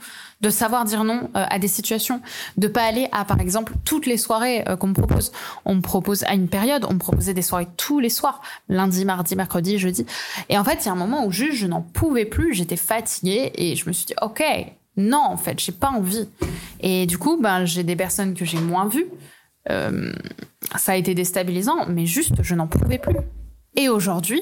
de 0.42 0.50
savoir 0.50 0.86
dire 0.86 1.04
non 1.04 1.30
euh, 1.36 1.46
à 1.50 1.58
des 1.60 1.68
situations, 1.68 2.22
de 2.58 2.68
pas 2.68 2.84
aller 2.84 3.08
à 3.12 3.26
par 3.26 3.40
exemple 3.40 3.74
toutes 3.86 4.06
les 4.06 4.18
soirées 4.18 4.68
euh, 4.68 4.76
qu'on 4.76 4.88
me 4.88 4.94
propose. 4.94 5.32
On 5.66 5.76
me 5.76 5.82
propose 5.82 6.24
à 6.26 6.34
une 6.36 6.48
période, 6.48 6.86
on 6.88 6.94
me 6.94 7.00
proposait 7.00 7.34
des 7.34 7.42
soirées 7.42 7.68
tous 7.78 8.00
les 8.00 8.10
soirs, 8.10 8.42
lundi, 8.70 9.06
mardi, 9.06 9.36
mercredi, 9.36 9.80
jeudi. 9.80 10.06
Et 10.50 10.58
en 10.58 10.64
fait, 10.64 10.84
il 10.84 10.86
y 10.86 10.90
a 10.90 10.92
un 10.92 10.96
moment 10.96 11.26
où 11.26 11.32
juste 11.32 11.58
je 11.58 11.68
n'en 11.68 11.82
pouvais 11.82 12.26
plus, 12.26 12.54
j'étais 12.54 12.78
fatiguée 12.78 13.52
et 13.56 13.76
je 13.76 13.88
me 13.88 13.94
suis 13.94 14.06
dit 14.06 14.16
OK, 14.22 14.44
Non, 14.98 15.24
en 15.24 15.38
fait, 15.38 15.60
j'ai 15.60 15.72
pas 15.72 15.90
envie. 15.90 16.28
Et 16.82 17.06
du 17.08 17.18
coup, 17.18 17.40
ben, 17.42 17.66
j'ai 17.66 17.84
des 17.84 17.96
personnes 17.96 18.36
que 18.36 18.46
j'ai 18.46 18.60
moins 18.60 18.88
vues. 18.88 19.08
Euh, 19.72 20.14
ça 20.76 20.92
a 20.92 20.96
été 20.96 21.16
déstabilisant, 21.16 21.88
mais 21.88 22.06
juste, 22.06 22.44
je 22.44 22.54
n'en 22.54 22.68
pouvais 22.68 23.00
plus. 23.00 23.18
Et 23.76 23.90
aujourd'hui, 23.90 24.42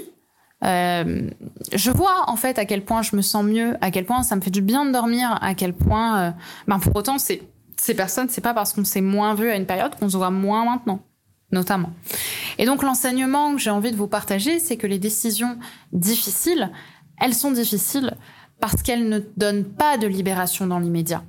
euh, 0.63 1.29
je 1.74 1.91
vois 1.91 2.24
en 2.27 2.36
fait 2.36 2.58
à 2.60 2.65
quel 2.65 2.84
point 2.84 3.01
je 3.01 3.15
me 3.15 3.22
sens 3.22 3.43
mieux, 3.43 3.75
à 3.82 3.91
quel 3.91 4.05
point 4.05 4.24
ça 4.24 4.36
me 4.36 4.41
fait 4.41 4.51
du 4.51 4.62
bien 4.62 4.86
de 4.86 4.91
dormir, 4.91 5.38
à 5.41 5.53
quel 5.55 5.74
point, 5.74 6.20
euh, 6.20 6.32
ben 6.67 6.79
pour 6.79 6.96
autant, 6.96 7.17
c'est 7.17 7.43
ces 7.77 7.93
personnes, 7.93 8.29
c'est 8.29 8.41
pas 8.41 8.53
parce 8.53 8.74
qu'on 8.74 8.86
s'est 8.86 9.01
moins 9.01 9.36
vu 9.36 9.50
à 9.50 9.55
une 9.55 9.65
période 9.65 9.96
qu'on 9.96 10.10
se 10.10 10.15
voit 10.15 10.32
moins 10.32 10.63
maintenant, 10.63 11.01
notamment. 11.51 11.91
Et 12.58 12.65
donc 12.65 12.82
l'enseignement 12.84 13.53
que 13.53 13.60
j'ai 13.60 13.72
envie 13.72 13.91
de 13.91 13.98
vous 13.98 14.08
partager, 14.08 14.60
c'est 14.60 14.77
que 14.77 14.88
les 14.88 15.00
décisions 15.00 15.58
difficiles, 15.91 16.72
elles 17.20 17.34
sont 17.34 17.51
difficiles 17.51 18.15
parce 18.60 18.82
qu'elles 18.82 19.10
ne 19.10 19.20
donnent 19.36 19.65
pas 19.65 19.98
de 19.98 20.08
libération 20.08 20.65
dans 20.65 20.79
l'immédiat. 20.79 21.24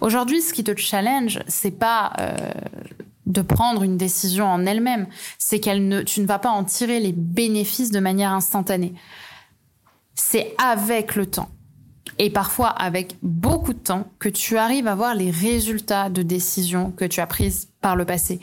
Aujourd'hui, 0.00 0.40
ce 0.40 0.52
qui 0.52 0.62
te 0.62 0.76
challenge, 0.76 1.40
c'est 1.48 1.72
pas 1.72 2.12
euh, 2.20 2.36
de 3.26 3.42
prendre 3.42 3.82
une 3.82 3.96
décision 3.96 4.46
en 4.46 4.64
elle-même, 4.66 5.06
c'est 5.38 5.60
qu'elle 5.60 5.88
ne, 5.88 6.02
tu 6.02 6.20
ne 6.20 6.26
vas 6.26 6.38
pas 6.38 6.50
en 6.50 6.64
tirer 6.64 7.00
les 7.00 7.12
bénéfices 7.12 7.90
de 7.90 8.00
manière 8.00 8.32
instantanée. 8.32 8.94
C'est 10.14 10.54
avec 10.58 11.16
le 11.16 11.26
temps 11.26 11.50
et 12.18 12.30
parfois 12.30 12.68
avec 12.68 13.16
beaucoup 13.22 13.74
de 13.74 13.78
temps 13.78 14.08
que 14.18 14.28
tu 14.28 14.56
arrives 14.56 14.86
à 14.86 14.94
voir 14.94 15.14
les 15.14 15.30
résultats 15.30 16.08
de 16.08 16.22
décisions 16.22 16.90
que 16.92 17.04
tu 17.04 17.20
as 17.20 17.26
prises 17.26 17.68
par 17.80 17.96
le 17.96 18.04
passé. 18.04 18.40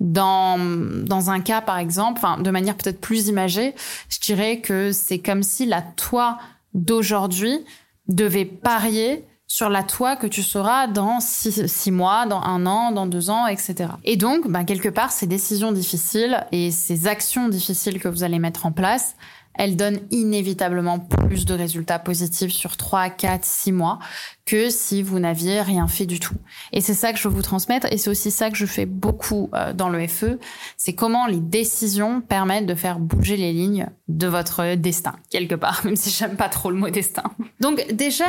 Dans, 0.00 0.58
dans 1.04 1.30
un 1.30 1.40
cas, 1.40 1.62
par 1.62 1.78
exemple, 1.78 2.18
enfin, 2.18 2.38
de 2.38 2.50
manière 2.50 2.76
peut-être 2.76 3.00
plus 3.00 3.28
imagée, 3.28 3.74
je 4.08 4.20
dirais 4.20 4.60
que 4.60 4.92
c'est 4.92 5.18
comme 5.18 5.42
si 5.42 5.66
la 5.66 5.82
toi 5.82 6.38
d'aujourd'hui 6.74 7.64
devait 8.08 8.44
parier 8.44 9.24
sur 9.46 9.68
la 9.70 9.82
toi 9.82 10.16
que 10.16 10.26
tu 10.26 10.42
seras 10.42 10.86
dans 10.86 11.20
six, 11.20 11.90
mois, 11.90 12.26
dans 12.26 12.40
un 12.42 12.66
an, 12.66 12.90
dans 12.90 13.06
deux 13.06 13.30
ans, 13.30 13.46
etc. 13.46 13.90
Et 14.04 14.16
donc, 14.16 14.48
ben, 14.48 14.64
quelque 14.64 14.88
part, 14.88 15.12
ces 15.12 15.26
décisions 15.26 15.72
difficiles 15.72 16.44
et 16.52 16.70
ces 16.70 17.06
actions 17.06 17.48
difficiles 17.48 18.00
que 18.00 18.08
vous 18.08 18.24
allez 18.24 18.38
mettre 18.38 18.66
en 18.66 18.72
place, 18.72 19.14
elle 19.58 19.76
donne 19.76 20.00
inévitablement 20.10 20.98
plus 20.98 21.44
de 21.44 21.54
résultats 21.54 21.98
positifs 21.98 22.52
sur 22.52 22.76
3, 22.76 23.10
4, 23.10 23.44
6 23.44 23.72
mois 23.72 23.98
que 24.44 24.70
si 24.70 25.02
vous 25.02 25.18
n'aviez 25.18 25.60
rien 25.62 25.88
fait 25.88 26.06
du 26.06 26.20
tout. 26.20 26.34
Et 26.72 26.80
c'est 26.80 26.94
ça 26.94 27.12
que 27.12 27.18
je 27.18 27.26
veux 27.26 27.34
vous 27.34 27.42
transmettre 27.42 27.86
et 27.90 27.98
c'est 27.98 28.10
aussi 28.10 28.30
ça 28.30 28.50
que 28.50 28.56
je 28.56 28.66
fais 28.66 28.86
beaucoup 28.86 29.50
euh, 29.54 29.72
dans 29.72 29.88
le 29.88 30.06
FE, 30.06 30.38
c'est 30.76 30.94
comment 30.94 31.26
les 31.26 31.40
décisions 31.40 32.20
permettent 32.20 32.66
de 32.66 32.74
faire 32.74 32.98
bouger 32.98 33.36
les 33.36 33.52
lignes 33.52 33.88
de 34.08 34.26
votre 34.26 34.74
destin, 34.74 35.16
quelque 35.30 35.54
part, 35.54 35.80
même 35.84 35.96
si 35.96 36.10
j'aime 36.10 36.36
pas 36.36 36.48
trop 36.48 36.70
le 36.70 36.76
mot 36.76 36.90
destin. 36.90 37.24
Donc 37.60 37.84
déjà, 37.92 38.26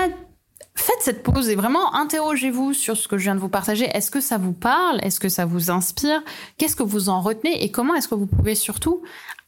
Faites 0.76 1.02
cette 1.02 1.24
pause 1.24 1.50
et 1.50 1.56
vraiment 1.56 1.96
interrogez-vous 1.96 2.74
sur 2.74 2.96
ce 2.96 3.08
que 3.08 3.18
je 3.18 3.24
viens 3.24 3.36
de 3.36 3.40
vous 3.40 3.50
partager. 3.50 3.86
Est-ce 3.86 4.12
que 4.12 4.22
ça 4.22 4.38
vous 4.38 4.54
parle? 4.54 5.00
Est-ce 5.04 5.20
que 5.20 5.30
ça 5.30 5.46
vous 5.46 5.72
inspire? 5.72 6.22
Qu'est-ce 6.58 6.76
que 6.76 6.84
vous 6.84 7.10
en 7.10 7.20
retenez 7.20 7.64
Et 7.64 7.72
comment 7.72 7.96
est-ce 7.96 8.08
que 8.08 8.16
vous 8.16 8.28
pouvez 8.28 8.56
surtout 8.56 9.02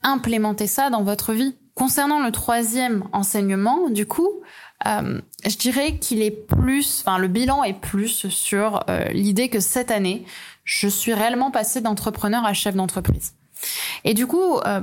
implémenter 0.03 0.67
ça 0.67 0.89
dans 0.89 1.03
votre 1.03 1.33
vie? 1.33 1.55
Concernant 1.75 2.19
le 2.19 2.31
troisième 2.31 3.05
enseignement, 3.13 3.89
du 3.89 4.05
coup, 4.05 4.41
euh, 4.87 5.21
je 5.45 5.55
dirais 5.55 5.97
qu'il 5.97 6.21
est 6.21 6.31
plus, 6.31 7.03
enfin 7.05 7.17
le 7.17 7.27
bilan 7.27 7.63
est 7.63 7.79
plus 7.79 8.27
sur 8.27 8.83
euh, 8.89 9.05
l'idée 9.09 9.49
que 9.49 9.59
cette 9.59 9.91
année, 9.91 10.25
je 10.63 10.87
suis 10.87 11.13
réellement 11.13 11.51
passée 11.51 11.81
d'entrepreneur 11.81 12.43
à 12.45 12.53
chef 12.53 12.75
d'entreprise. 12.75 13.33
Et 14.03 14.13
du 14.13 14.27
coup, 14.27 14.57
euh, 14.59 14.81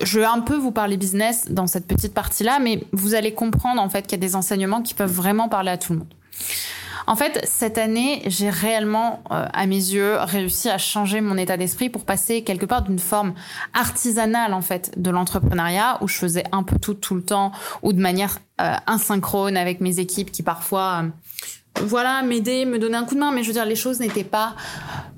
je 0.00 0.20
vais 0.20 0.26
un 0.26 0.40
peu 0.40 0.56
vous 0.56 0.72
parler 0.72 0.96
business 0.96 1.46
dans 1.50 1.66
cette 1.66 1.86
petite 1.86 2.14
partie-là, 2.14 2.58
mais 2.60 2.84
vous 2.92 3.14
allez 3.14 3.34
comprendre 3.34 3.80
en 3.80 3.88
fait 3.88 4.02
qu'il 4.02 4.12
y 4.12 4.14
a 4.14 4.26
des 4.26 4.36
enseignements 4.36 4.82
qui 4.82 4.94
peuvent 4.94 5.12
vraiment 5.12 5.48
parler 5.48 5.70
à 5.70 5.78
tout 5.78 5.92
le 5.92 6.00
monde. 6.00 6.14
En 7.06 7.16
fait, 7.16 7.40
cette 7.44 7.76
année, 7.76 8.22
j'ai 8.26 8.50
réellement, 8.50 9.24
euh, 9.32 9.44
à 9.52 9.66
mes 9.66 9.74
yeux, 9.74 10.16
réussi 10.20 10.68
à 10.68 10.78
changer 10.78 11.20
mon 11.20 11.36
état 11.36 11.56
d'esprit 11.56 11.90
pour 11.90 12.04
passer 12.04 12.44
quelque 12.44 12.66
part 12.66 12.82
d'une 12.82 13.00
forme 13.00 13.34
artisanale, 13.74 14.54
en 14.54 14.60
fait, 14.60 14.92
de 14.96 15.10
l'entrepreneuriat, 15.10 15.98
où 16.02 16.08
je 16.08 16.14
faisais 16.14 16.44
un 16.52 16.62
peu 16.62 16.78
tout 16.78 16.94
tout 16.94 17.16
le 17.16 17.22
temps, 17.22 17.50
ou 17.82 17.92
de 17.92 18.00
manière 18.00 18.38
euh, 18.60 18.74
asynchrone 18.86 19.56
avec 19.56 19.80
mes 19.80 19.98
équipes 19.98 20.30
qui 20.30 20.42
parfois... 20.42 21.02
Euh, 21.02 21.08
voilà, 21.82 22.22
m'aider, 22.22 22.64
me 22.64 22.78
donner 22.78 22.96
un 22.96 23.04
coup 23.04 23.14
de 23.14 23.20
main, 23.20 23.32
mais 23.32 23.42
je 23.42 23.48
veux 23.48 23.54
dire, 23.54 23.64
les 23.64 23.76
choses 23.76 24.00
n'étaient 24.00 24.24
pas 24.24 24.54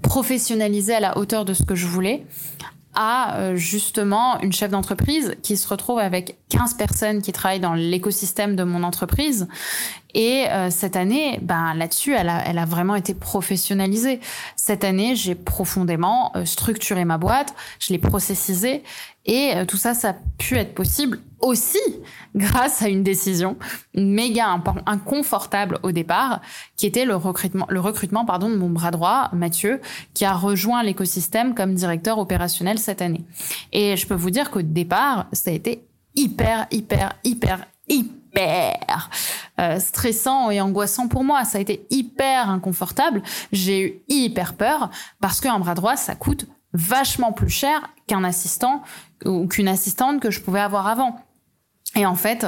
professionnalisées 0.02 0.94
à 0.94 1.00
la 1.00 1.18
hauteur 1.18 1.44
de 1.44 1.54
ce 1.54 1.62
que 1.62 1.74
je 1.74 1.86
voulais, 1.86 2.24
à 2.94 3.38
euh, 3.38 3.56
justement 3.56 4.40
une 4.40 4.52
chef 4.52 4.70
d'entreprise 4.70 5.34
qui 5.42 5.56
se 5.56 5.66
retrouve 5.66 5.98
avec 5.98 6.36
15 6.50 6.74
personnes 6.74 7.22
qui 7.22 7.32
travaillent 7.32 7.60
dans 7.60 7.74
l'écosystème 7.74 8.56
de 8.56 8.64
mon 8.64 8.82
entreprise. 8.82 9.48
Et 10.14 10.46
euh, 10.50 10.70
cette 10.70 10.96
année, 10.96 11.38
ben 11.40 11.74
là-dessus, 11.74 12.14
elle 12.14 12.28
a, 12.28 12.46
elle 12.46 12.58
a 12.58 12.66
vraiment 12.66 12.94
été 12.94 13.14
professionnalisée. 13.14 14.20
Cette 14.56 14.84
année, 14.84 15.16
j'ai 15.16 15.34
profondément 15.34 16.32
euh, 16.36 16.44
structuré 16.44 17.04
ma 17.04 17.16
boîte, 17.16 17.54
je 17.78 17.92
l'ai 17.92 17.98
processisée 17.98 18.82
et 19.24 19.52
tout 19.68 19.76
ça, 19.76 19.94
ça 19.94 20.10
a 20.10 20.14
pu 20.36 20.56
être 20.56 20.74
possible 20.74 21.20
aussi 21.42 21.78
grâce 22.34 22.82
à 22.82 22.88
une 22.88 23.02
décision 23.02 23.56
méga 23.94 24.46
inconfortable 24.86 25.78
au 25.82 25.92
départ, 25.92 26.40
qui 26.76 26.86
était 26.86 27.04
le 27.04 27.16
recrutement, 27.16 27.66
le 27.68 27.80
recrutement 27.80 28.24
pardon, 28.24 28.48
de 28.48 28.56
mon 28.56 28.70
bras 28.70 28.90
droit, 28.90 29.28
Mathieu, 29.32 29.80
qui 30.14 30.24
a 30.24 30.32
rejoint 30.32 30.82
l'écosystème 30.82 31.54
comme 31.54 31.74
directeur 31.74 32.18
opérationnel 32.18 32.78
cette 32.78 33.02
année. 33.02 33.24
Et 33.72 33.96
je 33.96 34.06
peux 34.06 34.14
vous 34.14 34.30
dire 34.30 34.50
qu'au 34.50 34.62
départ, 34.62 35.26
ça 35.32 35.50
a 35.50 35.52
été 35.52 35.84
hyper, 36.14 36.66
hyper, 36.70 37.14
hyper, 37.24 37.66
hyper 37.88 39.10
euh, 39.60 39.78
stressant 39.78 40.50
et 40.50 40.60
angoissant 40.60 41.08
pour 41.08 41.24
moi. 41.24 41.44
Ça 41.44 41.58
a 41.58 41.60
été 41.60 41.86
hyper 41.90 42.48
inconfortable. 42.48 43.22
J'ai 43.52 43.80
eu 43.80 44.02
hyper 44.08 44.54
peur 44.54 44.90
parce 45.20 45.40
qu'un 45.40 45.58
bras 45.58 45.74
droit, 45.74 45.96
ça 45.96 46.14
coûte 46.14 46.46
vachement 46.72 47.32
plus 47.32 47.50
cher 47.50 47.90
qu'un 48.06 48.24
assistant 48.24 48.82
ou 49.24 49.46
qu'une 49.46 49.68
assistante 49.68 50.20
que 50.20 50.30
je 50.30 50.40
pouvais 50.40 50.60
avoir 50.60 50.86
avant. 50.86 51.20
Et 51.96 52.06
en 52.06 52.14
fait, 52.14 52.46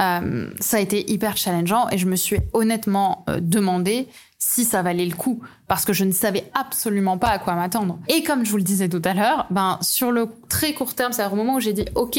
euh, 0.00 0.50
ça 0.60 0.76
a 0.78 0.80
été 0.80 1.10
hyper 1.10 1.36
challengeant 1.36 1.88
et 1.90 1.98
je 1.98 2.06
me 2.06 2.16
suis 2.16 2.38
honnêtement 2.52 3.24
euh, 3.28 3.38
demandé 3.40 4.08
si 4.38 4.64
ça 4.64 4.82
valait 4.82 5.06
le 5.06 5.14
coup 5.14 5.42
parce 5.68 5.84
que 5.84 5.92
je 5.92 6.04
ne 6.04 6.12
savais 6.12 6.50
absolument 6.54 7.18
pas 7.18 7.28
à 7.28 7.38
quoi 7.38 7.54
m'attendre. 7.54 7.98
Et 8.08 8.22
comme 8.24 8.44
je 8.44 8.50
vous 8.50 8.56
le 8.56 8.62
disais 8.62 8.88
tout 8.88 9.02
à 9.04 9.14
l'heure, 9.14 9.46
ben 9.50 9.78
sur 9.82 10.10
le 10.10 10.28
très 10.48 10.74
court 10.74 10.94
terme, 10.94 11.12
c'est 11.12 11.24
au 11.24 11.36
moment 11.36 11.56
où 11.56 11.60
j'ai 11.60 11.72
dit 11.72 11.84
OK, 11.94 12.18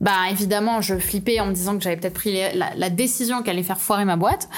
ben 0.00 0.24
évidemment, 0.30 0.82
je 0.82 0.98
flippais 0.98 1.40
en 1.40 1.46
me 1.46 1.52
disant 1.52 1.76
que 1.78 1.82
j'avais 1.82 1.96
peut-être 1.96 2.14
pris 2.14 2.34
la, 2.54 2.74
la 2.74 2.90
décision 2.90 3.42
qui 3.42 3.50
allait 3.50 3.62
faire 3.62 3.80
foirer 3.80 4.04
ma 4.04 4.16
boîte, 4.16 4.48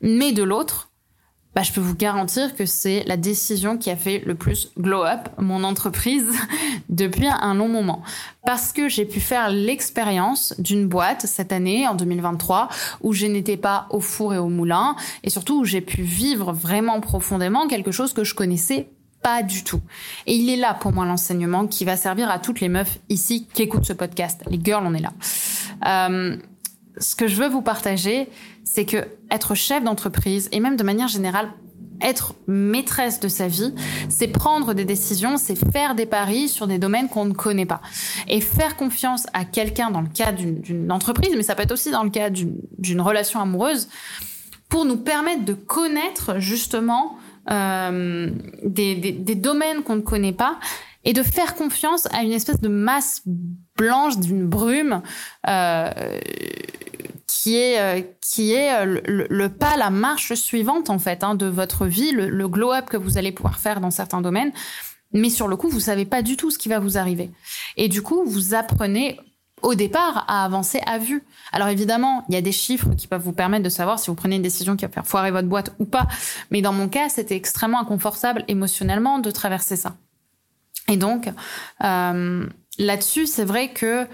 mais 0.00 0.32
de 0.32 0.42
l'autre, 0.42 0.90
bah, 1.56 1.62
je 1.62 1.72
peux 1.72 1.80
vous 1.80 1.96
garantir 1.96 2.54
que 2.54 2.66
c'est 2.66 3.02
la 3.06 3.16
décision 3.16 3.78
qui 3.78 3.90
a 3.90 3.96
fait 3.96 4.22
le 4.26 4.34
plus 4.34 4.72
glow 4.78 5.04
up 5.04 5.20
mon 5.38 5.64
entreprise 5.64 6.28
depuis 6.90 7.26
un 7.26 7.54
long 7.54 7.70
moment. 7.70 8.02
Parce 8.44 8.72
que 8.72 8.90
j'ai 8.90 9.06
pu 9.06 9.20
faire 9.20 9.48
l'expérience 9.48 10.52
d'une 10.58 10.86
boîte 10.86 11.22
cette 11.22 11.52
année, 11.52 11.88
en 11.88 11.94
2023, 11.94 12.68
où 13.00 13.14
je 13.14 13.24
n'étais 13.24 13.56
pas 13.56 13.86
au 13.88 14.00
four 14.00 14.34
et 14.34 14.38
au 14.38 14.50
moulin, 14.50 14.96
et 15.24 15.30
surtout 15.30 15.60
où 15.60 15.64
j'ai 15.64 15.80
pu 15.80 16.02
vivre 16.02 16.52
vraiment 16.52 17.00
profondément 17.00 17.66
quelque 17.68 17.90
chose 17.90 18.12
que 18.12 18.22
je 18.22 18.34
connaissais 18.34 18.90
pas 19.22 19.42
du 19.42 19.64
tout. 19.64 19.80
Et 20.26 20.34
il 20.34 20.50
est 20.50 20.56
là 20.56 20.74
pour 20.74 20.92
moi 20.92 21.06
l'enseignement 21.06 21.66
qui 21.66 21.86
va 21.86 21.96
servir 21.96 22.30
à 22.30 22.38
toutes 22.38 22.60
les 22.60 22.68
meufs 22.68 22.98
ici 23.08 23.48
qui 23.54 23.62
écoutent 23.62 23.86
ce 23.86 23.94
podcast. 23.94 24.42
Les 24.50 24.60
girls, 24.62 24.84
on 24.86 24.92
est 24.92 25.00
là. 25.00 25.12
Euh, 25.86 26.36
ce 26.98 27.16
que 27.16 27.26
je 27.28 27.36
veux 27.36 27.48
vous 27.48 27.62
partager, 27.62 28.28
c'est 28.64 28.84
que 28.84 29.06
être 29.30 29.54
chef 29.54 29.82
d'entreprise 29.84 30.48
et 30.52 30.60
même 30.60 30.76
de 30.76 30.84
manière 30.84 31.08
générale 31.08 31.50
être 32.00 32.34
maîtresse 32.46 33.20
de 33.20 33.28
sa 33.28 33.48
vie, 33.48 33.74
c'est 34.08 34.28
prendre 34.28 34.74
des 34.74 34.84
décisions, 34.84 35.36
c'est 35.36 35.56
faire 35.72 35.94
des 35.94 36.06
paris 36.06 36.48
sur 36.48 36.66
des 36.66 36.78
domaines 36.78 37.08
qu'on 37.08 37.24
ne 37.24 37.32
connaît 37.32 37.66
pas. 37.66 37.80
Et 38.28 38.40
faire 38.40 38.76
confiance 38.76 39.26
à 39.32 39.44
quelqu'un 39.44 39.90
dans 39.90 40.00
le 40.00 40.08
cas 40.08 40.32
d'une 40.32 40.92
entreprise, 40.92 41.32
mais 41.36 41.42
ça 41.42 41.54
peut 41.54 41.62
être 41.62 41.72
aussi 41.72 41.90
dans 41.90 42.02
le 42.02 42.10
cas 42.10 42.30
d'une 42.30 43.00
relation 43.00 43.40
amoureuse, 43.40 43.88
pour 44.68 44.84
nous 44.84 44.96
permettre 44.96 45.44
de 45.44 45.54
connaître 45.54 46.38
justement 46.38 47.16
euh, 47.50 48.30
des, 48.64 49.34
domaines 49.36 49.82
qu'on 49.82 49.96
ne 49.96 50.00
connaît 50.00 50.32
pas 50.32 50.58
et 51.04 51.12
de 51.12 51.22
faire 51.22 51.54
confiance 51.54 52.08
à 52.12 52.22
une 52.22 52.32
espèce 52.32 52.60
de 52.60 52.68
masse 52.68 53.22
blanche, 53.76 54.18
d'une 54.18 54.46
brume. 54.46 55.02
Euh, 55.48 55.90
qui 57.46 57.54
est 57.54 57.78
euh, 57.78 58.02
euh, 58.40 59.26
le, 59.30 59.48
pas 59.48 59.76
la 59.76 59.90
marche 59.90 60.34
suivante 60.34 60.90
en 60.90 60.98
fait 60.98 61.22
hein, 61.22 61.36
de 61.36 61.46
votre 61.46 61.86
vie, 61.86 62.10
le, 62.10 62.48
glow 62.48 62.72
up 62.72 62.86
que 62.86 62.96
vous 62.96 63.18
allez 63.18 63.30
pouvoir 63.30 63.60
faire 63.60 63.80
dans 63.80 63.92
certains 63.92 64.20
domaines. 64.20 64.50
Mais 65.12 65.30
sur 65.30 65.46
le 65.46 65.56
coup, 65.56 65.68
vous 65.68 65.78
savez 65.78 66.06
pas 66.06 66.22
du 66.22 66.36
tout 66.36 66.50
ce 66.50 66.58
qui 66.58 66.68
va 66.68 66.80
vous 66.80 66.98
arriver. 66.98 67.30
Et 67.76 67.88
du 67.88 68.02
coup, 68.02 68.24
vous 68.26 68.54
apprenez 68.54 69.20
au 69.62 69.76
départ 69.76 70.24
à 70.26 70.44
avancer 70.44 70.80
à 70.86 70.98
vue. 70.98 71.22
Alors 71.52 71.68
évidemment, 71.68 72.24
il 72.28 72.34
y 72.34 72.36
a 72.38 72.40
des 72.40 72.50
chiffres 72.50 72.88
qui 72.96 73.06
peuvent 73.06 73.22
vous 73.22 73.32
permettre 73.32 73.62
de 73.62 73.68
savoir 73.68 74.00
si 74.00 74.10
vous 74.10 74.16
prenez 74.16 74.34
une 74.34 74.42
décision 74.42 74.74
qui 74.74 74.84
va 74.84 74.90
faire 74.90 75.06
foirer 75.06 75.30
votre 75.30 75.46
boîte 75.46 75.72
ou 75.78 75.84
pas. 75.84 76.08
Mais 76.50 76.62
dans 76.62 76.72
mon 76.72 76.88
cas, 76.88 77.08
c'était 77.08 77.36
extrêmement 77.36 77.80
inconfortable 77.80 78.44
émotionnellement 78.48 79.20
de 79.20 79.30
traverser 79.30 79.76
ça. 79.76 79.94
Et 80.88 80.96
donc, 80.96 81.30
euh, 81.84 82.44
là-dessus, 82.80 83.28
c'est 83.28 83.44
vrai 83.44 83.68
que 83.72 84.08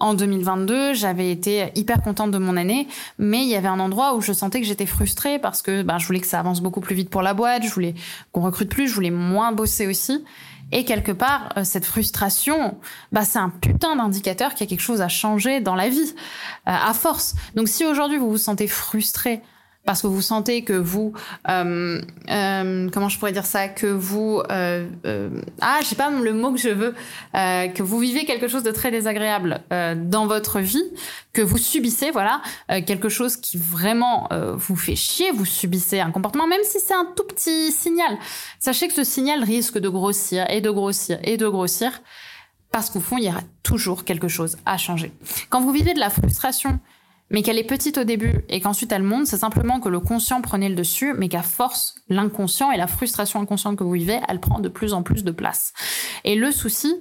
en 0.00 0.14
2022, 0.14 0.94
j'avais 0.94 1.30
été 1.30 1.70
hyper 1.74 2.02
contente 2.02 2.30
de 2.30 2.38
mon 2.38 2.56
année, 2.56 2.86
mais 3.18 3.42
il 3.42 3.48
y 3.48 3.56
avait 3.56 3.68
un 3.68 3.80
endroit 3.80 4.14
où 4.14 4.20
je 4.20 4.32
sentais 4.32 4.60
que 4.60 4.66
j'étais 4.66 4.86
frustrée 4.86 5.38
parce 5.38 5.62
que 5.62 5.82
bah, 5.82 5.98
je 5.98 6.06
voulais 6.06 6.20
que 6.20 6.26
ça 6.26 6.38
avance 6.38 6.60
beaucoup 6.60 6.80
plus 6.80 6.94
vite 6.94 7.10
pour 7.10 7.22
la 7.22 7.34
boîte, 7.34 7.64
je 7.64 7.70
voulais 7.70 7.94
qu'on 8.32 8.42
recrute 8.42 8.68
plus, 8.68 8.88
je 8.88 8.94
voulais 8.94 9.10
moins 9.10 9.52
bosser 9.52 9.86
aussi. 9.86 10.24
Et 10.70 10.84
quelque 10.84 11.12
part, 11.12 11.52
euh, 11.56 11.64
cette 11.64 11.84
frustration, 11.84 12.76
bah, 13.10 13.24
c'est 13.24 13.38
un 13.38 13.48
putain 13.48 13.96
d'indicateur 13.96 14.54
qu'il 14.54 14.66
y 14.66 14.68
a 14.68 14.70
quelque 14.70 14.84
chose 14.84 15.00
à 15.00 15.08
changer 15.08 15.60
dans 15.60 15.74
la 15.74 15.88
vie, 15.88 16.14
euh, 16.68 16.72
à 16.72 16.92
force. 16.92 17.34
Donc 17.54 17.68
si 17.68 17.84
aujourd'hui 17.84 18.18
vous 18.18 18.30
vous 18.30 18.38
sentez 18.38 18.68
frustré 18.68 19.40
parce 19.88 20.02
que 20.02 20.06
vous 20.06 20.20
sentez 20.20 20.64
que 20.64 20.74
vous, 20.74 21.14
euh, 21.48 22.02
euh, 22.28 22.90
comment 22.92 23.08
je 23.08 23.18
pourrais 23.18 23.32
dire 23.32 23.46
ça, 23.46 23.68
que 23.68 23.86
vous, 23.86 24.42
euh, 24.50 24.86
euh, 25.06 25.30
ah, 25.62 25.78
je 25.80 25.86
sais 25.86 25.94
pas 25.94 26.10
le 26.10 26.34
mot 26.34 26.52
que 26.52 26.58
je 26.58 26.68
veux, 26.68 26.94
euh, 27.34 27.68
que 27.68 27.82
vous 27.82 27.98
vivez 27.98 28.26
quelque 28.26 28.48
chose 28.48 28.62
de 28.62 28.70
très 28.70 28.90
désagréable 28.90 29.62
euh, 29.72 29.94
dans 29.96 30.26
votre 30.26 30.60
vie, 30.60 30.84
que 31.32 31.40
vous 31.40 31.56
subissez, 31.56 32.10
voilà, 32.10 32.42
quelque 32.84 33.08
chose 33.08 33.38
qui 33.38 33.56
vraiment 33.56 34.28
vous 34.56 34.76
fait 34.76 34.96
chier, 34.96 35.30
vous 35.30 35.46
subissez 35.46 36.00
un 36.00 36.10
comportement, 36.10 36.46
même 36.46 36.60
si 36.64 36.80
c'est 36.80 36.92
un 36.92 37.06
tout 37.16 37.24
petit 37.24 37.72
signal. 37.72 38.18
Sachez 38.58 38.88
que 38.88 38.94
ce 38.94 39.04
signal 39.04 39.42
risque 39.42 39.78
de 39.78 39.88
grossir 39.88 40.44
et 40.50 40.60
de 40.60 40.68
grossir 40.68 41.18
et 41.22 41.38
de 41.38 41.48
grossir, 41.48 42.02
parce 42.72 42.90
qu'au 42.90 43.00
fond, 43.00 43.16
il 43.16 43.24
y 43.24 43.28
aura 43.28 43.40
toujours 43.62 44.04
quelque 44.04 44.28
chose 44.28 44.58
à 44.66 44.76
changer. 44.76 45.12
Quand 45.48 45.62
vous 45.62 45.72
vivez 45.72 45.94
de 45.94 46.00
la 46.00 46.10
frustration, 46.10 46.78
mais 47.30 47.42
qu'elle 47.42 47.58
est 47.58 47.64
petite 47.64 47.98
au 47.98 48.04
début 48.04 48.44
et 48.48 48.60
qu'ensuite 48.60 48.92
elle 48.92 49.02
monte, 49.02 49.26
c'est 49.26 49.38
simplement 49.38 49.80
que 49.80 49.88
le 49.88 50.00
conscient 50.00 50.40
prenait 50.40 50.68
le 50.68 50.74
dessus, 50.74 51.14
mais 51.16 51.28
qu'à 51.28 51.42
force, 51.42 51.96
l'inconscient 52.08 52.70
et 52.70 52.76
la 52.76 52.86
frustration 52.86 53.40
inconsciente 53.40 53.76
que 53.76 53.84
vous 53.84 53.92
vivez, 53.92 54.20
elle 54.28 54.40
prend 54.40 54.60
de 54.60 54.68
plus 54.68 54.92
en 54.92 55.02
plus 55.02 55.24
de 55.24 55.30
place. 55.30 55.72
Et 56.24 56.34
le 56.34 56.50
souci, 56.50 56.94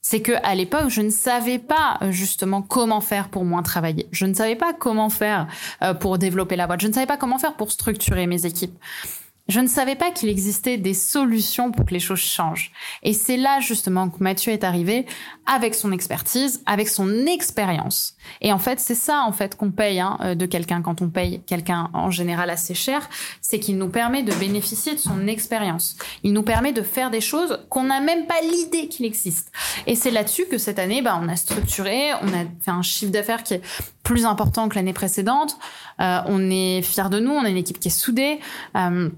c'est 0.00 0.20
que 0.20 0.32
à 0.42 0.54
l'époque, 0.54 0.90
je 0.90 1.00
ne 1.00 1.10
savais 1.10 1.58
pas 1.58 1.98
euh, 2.02 2.12
justement 2.12 2.60
comment 2.60 3.00
faire 3.00 3.30
pour 3.30 3.44
moins 3.44 3.62
travailler. 3.62 4.06
Je 4.12 4.26
ne 4.26 4.34
savais 4.34 4.54
pas 4.54 4.74
comment 4.74 5.08
faire 5.08 5.48
euh, 5.82 5.94
pour 5.94 6.18
développer 6.18 6.56
la 6.56 6.66
boîte. 6.66 6.82
Je 6.82 6.88
ne 6.88 6.92
savais 6.92 7.06
pas 7.06 7.16
comment 7.16 7.38
faire 7.38 7.54
pour 7.54 7.72
structurer 7.72 8.26
mes 8.26 8.44
équipes. 8.44 8.78
Je 9.46 9.60
ne 9.60 9.66
savais 9.66 9.94
pas 9.94 10.10
qu'il 10.10 10.30
existait 10.30 10.78
des 10.78 10.94
solutions 10.94 11.70
pour 11.70 11.84
que 11.84 11.92
les 11.92 12.00
choses 12.00 12.20
changent. 12.20 12.72
Et 13.02 13.12
c'est 13.12 13.36
là 13.36 13.60
justement 13.60 14.08
que 14.08 14.22
Mathieu 14.22 14.52
est 14.52 14.64
arrivé 14.64 15.04
avec 15.44 15.74
son 15.74 15.92
expertise, 15.92 16.62
avec 16.64 16.88
son 16.88 17.26
expérience. 17.26 18.16
Et 18.40 18.54
en 18.54 18.58
fait, 18.58 18.80
c'est 18.80 18.94
ça 18.94 19.22
en 19.26 19.32
fait 19.32 19.54
qu'on 19.56 19.70
paye 19.70 20.00
hein, 20.00 20.16
euh, 20.22 20.34
de 20.34 20.46
quelqu'un 20.46 20.80
quand 20.80 21.02
on 21.02 21.10
paye 21.10 21.42
quelqu'un 21.46 21.90
en 21.92 22.10
général 22.10 22.48
assez 22.48 22.72
cher, 22.72 23.10
c'est 23.42 23.58
qu'il 23.58 23.76
nous 23.76 23.90
permet 23.90 24.22
de 24.22 24.32
bénéficier 24.32 24.94
de 24.94 24.98
son 24.98 25.26
expérience. 25.26 25.96
Il 26.22 26.32
nous 26.32 26.42
permet 26.42 26.72
de 26.72 26.82
faire 26.82 27.10
des 27.10 27.20
choses 27.20 27.66
qu'on 27.68 27.84
n'a 27.84 28.00
même 28.00 28.26
pas 28.26 28.40
l'idée 28.40 28.88
qu'il 28.88 29.04
existe. 29.04 29.52
Et 29.86 29.94
c'est 29.94 30.10
là-dessus 30.10 30.46
que 30.50 30.56
cette 30.56 30.78
année, 30.78 31.02
bah, 31.02 31.20
on 31.22 31.28
a 31.28 31.36
structuré, 31.36 32.12
on 32.22 32.28
a 32.28 32.44
fait 32.62 32.70
un 32.70 32.82
chiffre 32.82 33.12
d'affaires 33.12 33.42
qui 33.42 33.54
est 33.54 33.62
plus 34.02 34.24
important 34.24 34.70
que 34.70 34.76
l'année 34.76 34.94
précédente. 34.94 35.58
Euh, 36.00 36.20
on 36.26 36.50
est 36.50 36.80
fiers 36.80 37.10
de 37.10 37.20
nous, 37.20 37.32
on 37.32 37.44
a 37.44 37.50
une 37.50 37.58
équipe 37.58 37.78
qui 37.78 37.88
est 37.88 37.90
soudée. 37.90 38.40
Euh, 38.76 39.10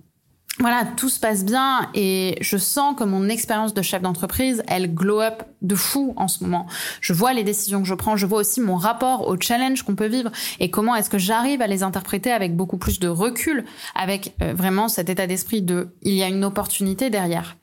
voilà, 0.59 0.87
tout 0.97 1.11
se 1.11 1.21
passe 1.21 1.45
bien 1.45 1.90
et 1.92 2.38
je 2.40 2.57
sens 2.57 2.97
que 2.97 3.05
mon 3.05 3.29
expérience 3.29 3.75
de 3.75 3.83
chef 3.83 4.01
d'entreprise, 4.01 4.62
elle 4.69 4.95
glow 4.95 5.21
up 5.21 5.42
de 5.61 5.75
fou 5.75 6.14
en 6.16 6.29
ce 6.29 6.42
moment. 6.42 6.66
Je 7.03 7.12
vois 7.12 7.35
les 7.35 7.45
décisions 7.45 7.83
que 7.83 7.88
je 7.88 7.95
prends, 7.95 8.16
je 8.16 8.25
vois 8.25 8.38
aussi 8.38 8.62
mon 8.62 8.77
rapport 8.77 9.29
au 9.29 9.38
challenge 9.38 9.83
qu'on 9.83 9.95
peut 9.95 10.07
vivre 10.07 10.31
et 10.59 10.71
comment 10.71 10.95
est-ce 10.95 11.11
que 11.11 11.19
j'arrive 11.19 11.61
à 11.61 11.66
les 11.66 11.83
interpréter 11.83 12.33
avec 12.33 12.57
beaucoup 12.57 12.79
plus 12.79 13.01
de 13.01 13.09
recul, 13.09 13.66
avec 13.95 14.35
euh, 14.40 14.55
vraiment 14.55 14.88
cet 14.88 15.11
état 15.11 15.27
d'esprit 15.27 15.61
de 15.61 15.95
il 16.03 16.14
y 16.14 16.23
a 16.23 16.29
une 16.29 16.45
opportunité 16.45 17.11
derrière. 17.11 17.57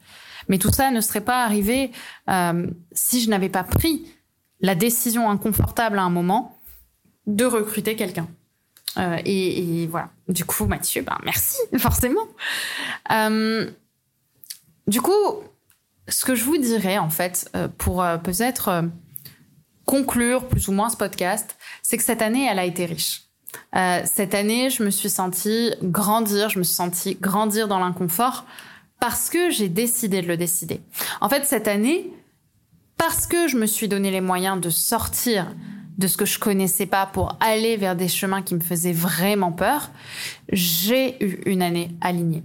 Mais 0.47 0.59
tout 0.59 0.71
ça 0.71 0.91
ne 0.91 1.01
serait 1.01 1.21
pas 1.21 1.43
arrivé 1.43 1.91
euh, 2.29 2.67
si 2.91 3.21
je 3.21 3.29
n'avais 3.29 3.49
pas 3.49 3.63
pris 3.63 4.05
la 4.59 4.75
décision 4.75 5.31
inconfortable 5.31 5.97
à 5.97 6.03
un 6.03 6.09
moment 6.11 6.59
de 7.25 7.45
recruter 7.45 7.95
quelqu'un. 7.95 8.27
Euh, 8.97 9.17
et, 9.25 9.87
voilà. 9.87 10.09
Du 10.27 10.45
coup, 10.45 10.65
Mathieu, 10.65 11.01
ben 11.01 11.17
merci, 11.23 11.57
forcément. 11.77 12.27
Euh, 13.11 13.69
du 14.87 15.01
coup, 15.01 15.11
ce 16.07 16.25
que 16.25 16.35
je 16.35 16.43
vous 16.43 16.57
dirais, 16.57 16.97
en 16.97 17.09
fait, 17.09 17.49
euh, 17.55 17.67
pour 17.77 18.05
peut-être 18.23 18.83
conclure 19.85 20.47
plus 20.47 20.67
ou 20.67 20.71
moins 20.71 20.89
ce 20.89 20.97
podcast, 20.97 21.57
c'est 21.81 21.97
que 21.97 22.03
cette 22.03 22.21
année, 22.21 22.47
elle 22.49 22.59
a 22.59 22.65
été 22.65 22.85
riche. 22.85 23.23
cette 24.05 24.33
année, 24.33 24.69
je 24.69 24.83
me 24.83 24.89
suis 24.89 25.09
sentie 25.09 25.73
grandir, 25.81 26.49
je 26.49 26.59
me 26.59 26.63
suis 26.63 26.75
sentie 26.75 27.15
grandir 27.15 27.67
dans 27.67 27.79
l'inconfort 27.79 28.45
parce 28.99 29.29
que 29.29 29.49
j'ai 29.49 29.67
décidé 29.67 30.21
de 30.21 30.27
le 30.27 30.37
décider. 30.37 30.79
En 31.19 31.27
fait, 31.27 31.43
cette 31.43 31.67
année, 31.67 32.13
parce 32.97 33.27
que 33.27 33.49
je 33.49 33.57
me 33.57 33.65
suis 33.65 33.89
donné 33.89 34.11
les 34.11 34.21
moyens 34.21 34.61
de 34.61 34.69
sortir 34.69 35.53
de 35.97 36.07
ce 36.07 36.17
que 36.17 36.25
je 36.25 36.39
connaissais 36.39 36.85
pas 36.85 37.05
pour 37.05 37.37
aller 37.39 37.77
vers 37.77 37.95
des 37.95 38.07
chemins 38.07 38.41
qui 38.41 38.55
me 38.55 38.59
faisaient 38.59 38.93
vraiment 38.93 39.51
peur, 39.51 39.91
j'ai 40.51 41.23
eu 41.23 41.41
une 41.45 41.61
année 41.61 41.91
alignée. 42.01 42.43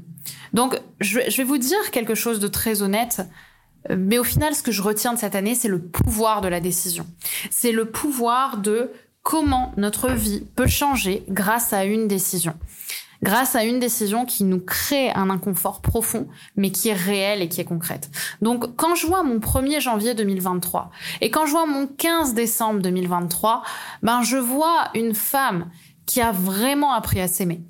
Donc, 0.53 0.79
je, 1.01 1.19
vais 1.19 1.45
vous 1.45 1.59
dire 1.59 1.91
quelque 1.91 2.15
chose 2.15 2.41
de 2.41 2.49
très 2.49 2.83
honnête, 2.83 3.23
mais 3.95 4.19
au 4.19 4.25
final, 4.25 4.55
ce 4.55 4.63
que 4.63 4.73
je 4.73 4.83
retiens 4.83 5.15
de 5.15 5.19
cette 5.19 5.35
année, 5.35 5.55
c'est 5.55 5.69
le 5.69 5.81
pouvoir 5.81 6.41
de 6.41 6.49
la 6.49 6.61
décision. 6.61 7.07
C'est 7.51 7.73
le 7.73 7.87
pouvoir 7.87 8.59
de 8.59 8.91
comment 9.23 9.73
notre 9.77 10.11
vie 10.11 10.45
peut 10.57 10.67
changer 10.67 11.25
grâce 11.29 11.73
à 11.73 11.85
une 11.85 12.09
décision 12.09 12.55
grâce 13.23 13.57
à 13.57 13.65
une 13.65 13.81
décision 13.81 14.25
qui 14.25 14.45
nous 14.45 14.61
crée 14.61 15.11
un 15.11 15.31
inconfort 15.31 15.81
profond, 15.81 16.29
mais 16.57 16.71
qui 16.71 16.89
est 16.89 16.95
réelle 16.95 17.43
et 17.43 17.49
qui 17.49 17.61
est 17.61 17.65
concrète. 17.65 18.11
Donc, 18.43 18.77
quand 18.77 18.95
je 18.95 19.07
vois 19.07 19.23
mon 19.23 19.39
1er 19.39 19.81
janvier 19.81 20.15
2023 20.15 20.91
et 21.21 21.31
quand 21.31 21.47
je 21.47 21.53
vois 21.53 21.67
mon 21.67 21.87
15 21.87 22.35
décembre 22.35 22.81
2023, 22.81 23.63
ben, 24.03 24.23
je 24.23 24.37
vois 24.37 24.91
une 24.95 25.15
femme 25.15 25.71
qui 26.07 26.21
a 26.21 26.33
vraiment 26.33 26.93
appris 26.93 27.21
à 27.21 27.29
s'aimer. 27.29 27.61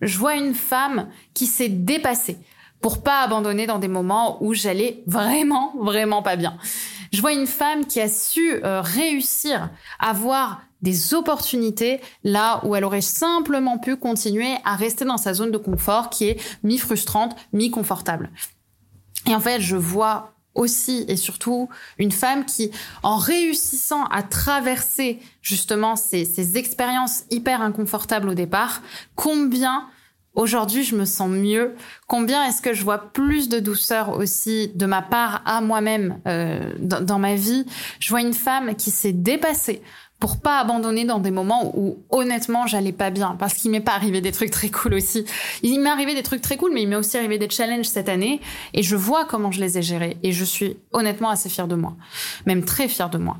Je 0.00 0.18
vois 0.18 0.36
une 0.36 0.54
femme 0.54 1.08
qui 1.34 1.46
s'est 1.46 1.68
dépassée 1.68 2.38
pour 2.80 3.02
pas 3.02 3.22
abandonner 3.22 3.66
dans 3.66 3.78
des 3.78 3.88
moments 3.88 4.42
où 4.42 4.54
j'allais 4.54 5.02
vraiment, 5.06 5.74
vraiment 5.78 6.22
pas 6.22 6.36
bien. 6.36 6.56
Je 7.12 7.20
vois 7.20 7.32
une 7.32 7.46
femme 7.46 7.86
qui 7.86 8.00
a 8.00 8.08
su 8.08 8.60
euh, 8.64 8.80
réussir 8.80 9.70
à 9.98 10.12
voir 10.12 10.62
des 10.82 11.14
opportunités 11.14 12.00
là 12.24 12.60
où 12.64 12.76
elle 12.76 12.84
aurait 12.84 13.00
simplement 13.00 13.78
pu 13.78 13.96
continuer 13.96 14.54
à 14.64 14.76
rester 14.76 15.04
dans 15.04 15.16
sa 15.16 15.34
zone 15.34 15.50
de 15.50 15.58
confort 15.58 16.10
qui 16.10 16.28
est 16.28 16.58
mi-frustrante, 16.62 17.36
mi-confortable. 17.52 18.30
Et 19.26 19.34
en 19.34 19.40
fait, 19.40 19.60
je 19.60 19.76
vois 19.76 20.34
aussi 20.54 21.04
et 21.08 21.16
surtout 21.16 21.68
une 21.98 22.12
femme 22.12 22.44
qui, 22.44 22.70
en 23.02 23.16
réussissant 23.16 24.04
à 24.06 24.22
traverser 24.22 25.20
justement 25.42 25.96
ces, 25.96 26.24
ces 26.24 26.56
expériences 26.56 27.24
hyper 27.30 27.60
inconfortables 27.60 28.28
au 28.28 28.34
départ, 28.34 28.82
combien 29.14 29.88
Aujourd'hui, 30.36 30.84
je 30.84 30.94
me 30.94 31.06
sens 31.06 31.30
mieux. 31.30 31.74
Combien 32.06 32.44
est-ce 32.44 32.60
que 32.60 32.74
je 32.74 32.84
vois 32.84 32.98
plus 32.98 33.48
de 33.48 33.58
douceur 33.58 34.18
aussi 34.18 34.70
de 34.74 34.84
ma 34.84 35.00
part 35.00 35.40
à 35.46 35.62
moi-même 35.62 36.20
euh, 36.26 36.74
dans, 36.78 37.00
dans, 37.00 37.18
ma 37.18 37.36
vie 37.36 37.64
Je 38.00 38.10
vois 38.10 38.20
une 38.20 38.34
femme 38.34 38.74
qui 38.76 38.90
s'est 38.90 39.14
dépassée 39.14 39.80
pour 40.18 40.40
pas 40.40 40.60
abandonner 40.60 41.04
dans 41.04 41.18
des 41.18 41.30
moments 41.30 41.72
où 41.76 41.98
honnêtement 42.10 42.66
j'allais 42.66 42.92
pas 42.92 43.10
bien 43.10 43.36
parce 43.38 43.54
qu'il 43.54 43.70
m'est 43.70 43.80
pas 43.80 43.92
arrivé 43.92 44.20
des 44.20 44.32
trucs 44.32 44.50
très 44.50 44.70
cool 44.70 44.94
aussi. 44.94 45.24
Il 45.62 45.80
m'est 45.80 45.90
arrivé 45.90 46.14
des 46.14 46.22
trucs 46.22 46.40
très 46.40 46.56
cool 46.56 46.72
mais 46.72 46.82
il 46.82 46.88
m'est 46.88 46.96
aussi 46.96 47.16
arrivé 47.18 47.38
des 47.38 47.50
challenges 47.50 47.86
cette 47.86 48.08
année 48.08 48.40
et 48.72 48.82
je 48.82 48.96
vois 48.96 49.24
comment 49.26 49.52
je 49.52 49.60
les 49.60 49.78
ai 49.78 49.82
gérés 49.82 50.16
et 50.22 50.32
je 50.32 50.44
suis 50.44 50.78
honnêtement 50.92 51.28
assez 51.28 51.48
fière 51.48 51.68
de 51.68 51.74
moi. 51.74 51.96
Même 52.46 52.64
très 52.64 52.88
fière 52.88 53.10
de 53.10 53.18
moi. 53.18 53.36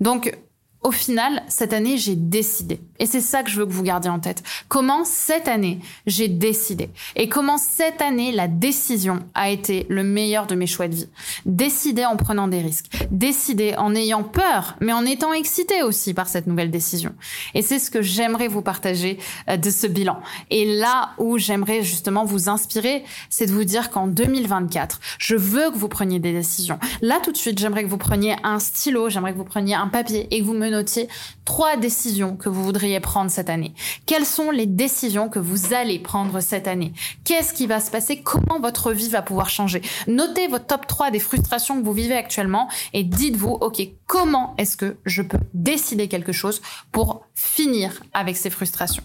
Donc 0.00 0.36
au 0.84 0.90
final, 0.90 1.42
cette 1.48 1.72
année, 1.72 1.96
j'ai 1.96 2.14
décidé. 2.14 2.78
Et 2.98 3.06
c'est 3.06 3.20
ça 3.20 3.42
que 3.42 3.50
je 3.50 3.58
veux 3.58 3.66
que 3.66 3.72
vous 3.72 3.82
gardiez 3.82 4.10
en 4.10 4.20
tête. 4.20 4.42
Comment 4.68 5.04
cette 5.04 5.48
année, 5.48 5.80
j'ai 6.06 6.28
décidé. 6.28 6.90
Et 7.16 7.28
comment 7.28 7.58
cette 7.58 8.00
année, 8.00 8.32
la 8.32 8.48
décision 8.48 9.20
a 9.34 9.50
été 9.50 9.86
le 9.88 10.04
meilleur 10.04 10.46
de 10.46 10.54
mes 10.54 10.66
choix 10.66 10.88
de 10.88 10.94
vie. 10.94 11.08
Décider 11.44 12.04
en 12.04 12.16
prenant 12.16 12.48
des 12.48 12.60
risques. 12.60 12.90
Décider 13.10 13.74
en 13.76 13.94
ayant 13.94 14.22
peur, 14.22 14.76
mais 14.80 14.92
en 14.92 15.04
étant 15.04 15.32
excité 15.32 15.82
aussi 15.82 16.14
par 16.14 16.28
cette 16.28 16.46
nouvelle 16.46 16.70
décision. 16.70 17.14
Et 17.54 17.62
c'est 17.62 17.78
ce 17.78 17.90
que 17.90 18.02
j'aimerais 18.02 18.48
vous 18.48 18.62
partager 18.62 19.18
euh, 19.48 19.56
de 19.56 19.70
ce 19.70 19.86
bilan. 19.86 20.20
Et 20.50 20.64
là 20.64 21.10
où 21.18 21.38
j'aimerais 21.38 21.82
justement 21.82 22.24
vous 22.24 22.48
inspirer, 22.48 23.04
c'est 23.30 23.46
de 23.46 23.52
vous 23.52 23.64
dire 23.64 23.90
qu'en 23.90 24.06
2024, 24.06 25.00
je 25.18 25.36
veux 25.36 25.70
que 25.70 25.76
vous 25.76 25.88
preniez 25.88 26.18
des 26.18 26.32
décisions. 26.32 26.78
Là, 27.02 27.20
tout 27.22 27.32
de 27.32 27.36
suite, 27.36 27.58
j'aimerais 27.58 27.84
que 27.84 27.88
vous 27.88 27.98
preniez 27.98 28.36
un 28.42 28.58
stylo, 28.58 29.08
j'aimerais 29.08 29.32
que 29.32 29.38
vous 29.38 29.44
preniez 29.44 29.74
un 29.74 29.88
papier 29.88 30.28
et 30.30 30.40
que 30.40 30.44
vous 30.44 30.54
me 30.54 30.70
notiez 30.70 31.08
trois 31.44 31.76
décisions 31.76 32.36
que 32.36 32.48
vous 32.48 32.64
prendre 33.00 33.30
cette 33.30 33.50
année. 33.50 33.74
Quelles 34.06 34.26
sont 34.26 34.50
les 34.50 34.66
décisions 34.66 35.28
que 35.28 35.38
vous 35.38 35.74
allez 35.74 35.98
prendre 35.98 36.40
cette 36.40 36.68
année? 36.68 36.92
Qu'est-ce 37.24 37.54
qui 37.54 37.66
va 37.66 37.80
se 37.80 37.90
passer? 37.90 38.22
Comment 38.22 38.60
votre 38.60 38.92
vie 38.92 39.08
va 39.08 39.22
pouvoir 39.22 39.48
changer? 39.48 39.82
Notez 40.06 40.48
votre 40.48 40.66
top 40.66 40.86
3 40.86 41.10
des 41.10 41.18
frustrations 41.18 41.78
que 41.80 41.84
vous 41.84 41.92
vivez 41.92 42.16
actuellement 42.16 42.68
et 42.92 43.04
dites-vous, 43.04 43.58
OK, 43.60 43.82
comment 44.06 44.54
est-ce 44.58 44.76
que 44.76 44.96
je 45.04 45.22
peux 45.22 45.40
décider 45.54 46.08
quelque 46.08 46.32
chose 46.32 46.60
pour 46.92 47.26
finir 47.34 48.02
avec 48.12 48.36
ces 48.36 48.48
frustrations 48.48 49.02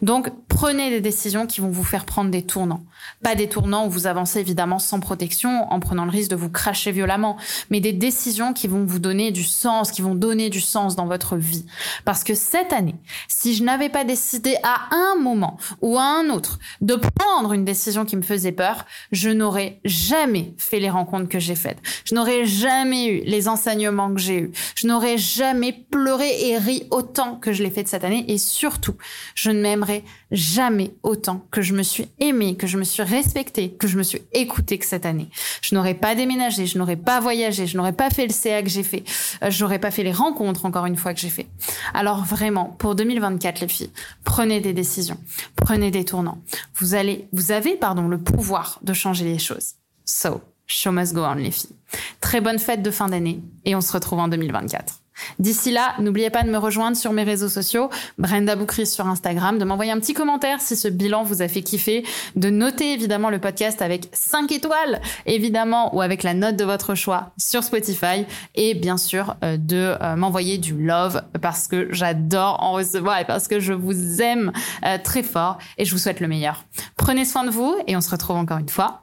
Donc, 0.00 0.30
prenez 0.48 0.90
des 0.90 1.00
décisions 1.00 1.46
qui 1.46 1.60
vont 1.60 1.70
vous 1.70 1.82
faire 1.82 2.04
prendre 2.04 2.30
des 2.30 2.42
tournants. 2.42 2.84
Pas 3.22 3.34
des 3.34 3.48
tournants 3.48 3.86
où 3.86 3.90
vous 3.90 4.06
avancez 4.06 4.38
évidemment 4.38 4.78
sans 4.78 5.00
protection, 5.00 5.70
en 5.72 5.80
prenant 5.80 6.04
le 6.04 6.10
risque 6.10 6.30
de 6.30 6.36
vous 6.36 6.50
cracher 6.50 6.92
violemment, 6.92 7.36
mais 7.70 7.80
des 7.80 7.92
décisions 7.92 8.52
qui 8.52 8.68
vont 8.68 8.84
vous 8.84 9.00
donner 9.00 9.32
du 9.32 9.42
sens, 9.42 9.90
qui 9.90 10.02
vont 10.02 10.14
donner 10.14 10.50
du 10.50 10.60
sens 10.60 10.94
dans 10.94 11.06
votre 11.06 11.36
vie. 11.36 11.66
Parce 12.04 12.22
que 12.22 12.34
cette 12.34 12.72
année, 12.72 12.94
si 13.26 13.54
je 13.54 13.64
n'avais 13.64 13.88
pas 13.88 14.04
décidé 14.04 14.56
à 14.62 14.94
un 14.94 15.16
moment 15.20 15.56
ou 15.80 15.98
à 15.98 16.04
un 16.04 16.30
autre 16.30 16.60
de 16.80 16.94
prendre 16.94 17.52
une 17.52 17.64
décision 17.64 18.04
qui 18.04 18.16
me 18.16 18.22
faisait 18.22 18.52
peur, 18.52 18.86
je 19.10 19.30
n'aurais 19.30 19.80
jamais 19.84 20.54
fait 20.58 20.78
les 20.78 20.90
rencontres 20.90 21.28
que 21.28 21.40
j'ai 21.40 21.56
faites. 21.56 21.78
Je 22.04 22.14
n'aurais 22.14 22.44
jamais 22.44 23.06
eu 23.08 23.22
les 23.24 23.48
enseignements 23.48 24.14
que 24.14 24.20
j'ai 24.20 24.42
eus. 24.42 24.52
Je 24.76 24.86
n'aurais 24.86 25.18
jamais 25.18 25.72
pleuré 25.72 26.50
et 26.50 26.58
ri 26.58 26.86
autant 26.90 27.36
que 27.36 27.47
je 27.52 27.62
l'ai 27.62 27.70
fait 27.70 27.82
de 27.82 27.88
cette 27.88 28.04
année. 28.04 28.24
Et 28.28 28.38
surtout, 28.38 28.96
je 29.34 29.50
ne 29.50 29.60
m'aimerais 29.60 30.04
jamais 30.30 30.92
autant 31.02 31.46
que 31.50 31.62
je 31.62 31.74
me 31.74 31.82
suis 31.82 32.08
aimée, 32.20 32.56
que 32.56 32.66
je 32.66 32.78
me 32.78 32.84
suis 32.84 33.02
respectée, 33.02 33.72
que 33.72 33.88
je 33.88 33.96
me 33.96 34.02
suis 34.02 34.22
écoutée 34.32 34.78
que 34.78 34.86
cette 34.86 35.06
année. 35.06 35.28
Je 35.62 35.74
n'aurais 35.74 35.94
pas 35.94 36.14
déménagé, 36.14 36.66
je 36.66 36.78
n'aurais 36.78 36.96
pas 36.96 37.20
voyagé, 37.20 37.66
je 37.66 37.76
n'aurais 37.76 37.92
pas 37.92 38.10
fait 38.10 38.26
le 38.26 38.32
CA 38.32 38.62
que 38.62 38.68
j'ai 38.68 38.82
fait, 38.82 39.04
euh, 39.42 39.50
je 39.50 39.62
n'aurais 39.62 39.78
pas 39.78 39.90
fait 39.90 40.02
les 40.02 40.12
rencontres 40.12 40.66
encore 40.66 40.86
une 40.86 40.96
fois 40.96 41.14
que 41.14 41.20
j'ai 41.20 41.30
fait. 41.30 41.46
Alors 41.94 42.24
vraiment, 42.24 42.76
pour 42.78 42.94
2024 42.94 43.60
les 43.60 43.68
filles, 43.68 43.90
prenez 44.24 44.60
des 44.60 44.72
décisions, 44.72 45.18
prenez 45.56 45.90
des 45.90 46.04
tournants. 46.04 46.42
Vous 46.76 46.94
allez, 46.94 47.28
vous 47.32 47.52
avez 47.52 47.76
pardon 47.76 48.08
le 48.08 48.18
pouvoir 48.18 48.78
de 48.82 48.92
changer 48.92 49.24
les 49.24 49.38
choses. 49.38 49.74
So, 50.04 50.40
show 50.66 50.92
must 50.92 51.14
go 51.14 51.22
on 51.24 51.34
les 51.34 51.50
filles. 51.50 51.76
Très 52.20 52.40
bonne 52.40 52.58
fête 52.58 52.82
de 52.82 52.90
fin 52.90 53.08
d'année 53.08 53.40
et 53.64 53.74
on 53.74 53.80
se 53.80 53.92
retrouve 53.92 54.18
en 54.18 54.28
2024. 54.28 55.00
D'ici 55.38 55.70
là, 55.70 55.94
n'oubliez 55.98 56.30
pas 56.30 56.42
de 56.42 56.50
me 56.50 56.58
rejoindre 56.58 56.96
sur 56.96 57.12
mes 57.12 57.22
réseaux 57.24 57.48
sociaux, 57.48 57.90
Brenda 58.18 58.56
Boukris 58.56 58.86
sur 58.86 59.06
Instagram, 59.06 59.58
de 59.58 59.64
m'envoyer 59.64 59.92
un 59.92 59.98
petit 59.98 60.14
commentaire 60.14 60.60
si 60.60 60.76
ce 60.76 60.88
bilan 60.88 61.22
vous 61.22 61.42
a 61.42 61.48
fait 61.48 61.62
kiffer, 61.62 62.04
de 62.36 62.50
noter 62.50 62.92
évidemment 62.92 63.30
le 63.30 63.38
podcast 63.38 63.82
avec 63.82 64.08
5 64.12 64.50
étoiles, 64.52 65.00
évidemment, 65.26 65.94
ou 65.94 66.00
avec 66.00 66.22
la 66.22 66.34
note 66.34 66.56
de 66.56 66.64
votre 66.64 66.94
choix 66.94 67.30
sur 67.36 67.62
Spotify, 67.62 68.26
et 68.54 68.74
bien 68.74 68.96
sûr 68.96 69.36
euh, 69.44 69.56
de 69.56 69.96
euh, 70.00 70.16
m'envoyer 70.16 70.58
du 70.58 70.74
love 70.74 71.22
parce 71.40 71.68
que 71.68 71.88
j'adore 71.92 72.62
en 72.62 72.72
recevoir 72.72 73.18
et 73.18 73.24
parce 73.24 73.48
que 73.48 73.60
je 73.60 73.72
vous 73.72 74.22
aime 74.22 74.52
euh, 74.84 74.98
très 75.02 75.22
fort 75.22 75.58
et 75.76 75.84
je 75.84 75.92
vous 75.92 75.98
souhaite 75.98 76.20
le 76.20 76.28
meilleur. 76.28 76.64
Prenez 76.96 77.24
soin 77.24 77.44
de 77.44 77.50
vous 77.50 77.76
et 77.86 77.96
on 77.96 78.00
se 78.00 78.10
retrouve 78.10 78.36
encore 78.36 78.58
une 78.58 78.68
fois 78.68 79.02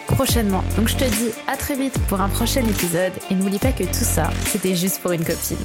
prochainement. 0.07 0.63
Donc 0.77 0.87
je 0.87 0.95
te 0.95 1.03
dis 1.03 1.31
à 1.47 1.57
très 1.57 1.75
vite 1.75 1.97
pour 2.07 2.21
un 2.21 2.29
prochain 2.29 2.61
épisode 2.61 3.13
et 3.29 3.35
n'oublie 3.35 3.59
pas 3.59 3.71
que 3.71 3.83
tout 3.83 3.93
ça, 3.93 4.29
c'était 4.45 4.75
juste 4.75 5.01
pour 5.01 5.11
une 5.11 5.23
copine. 5.23 5.57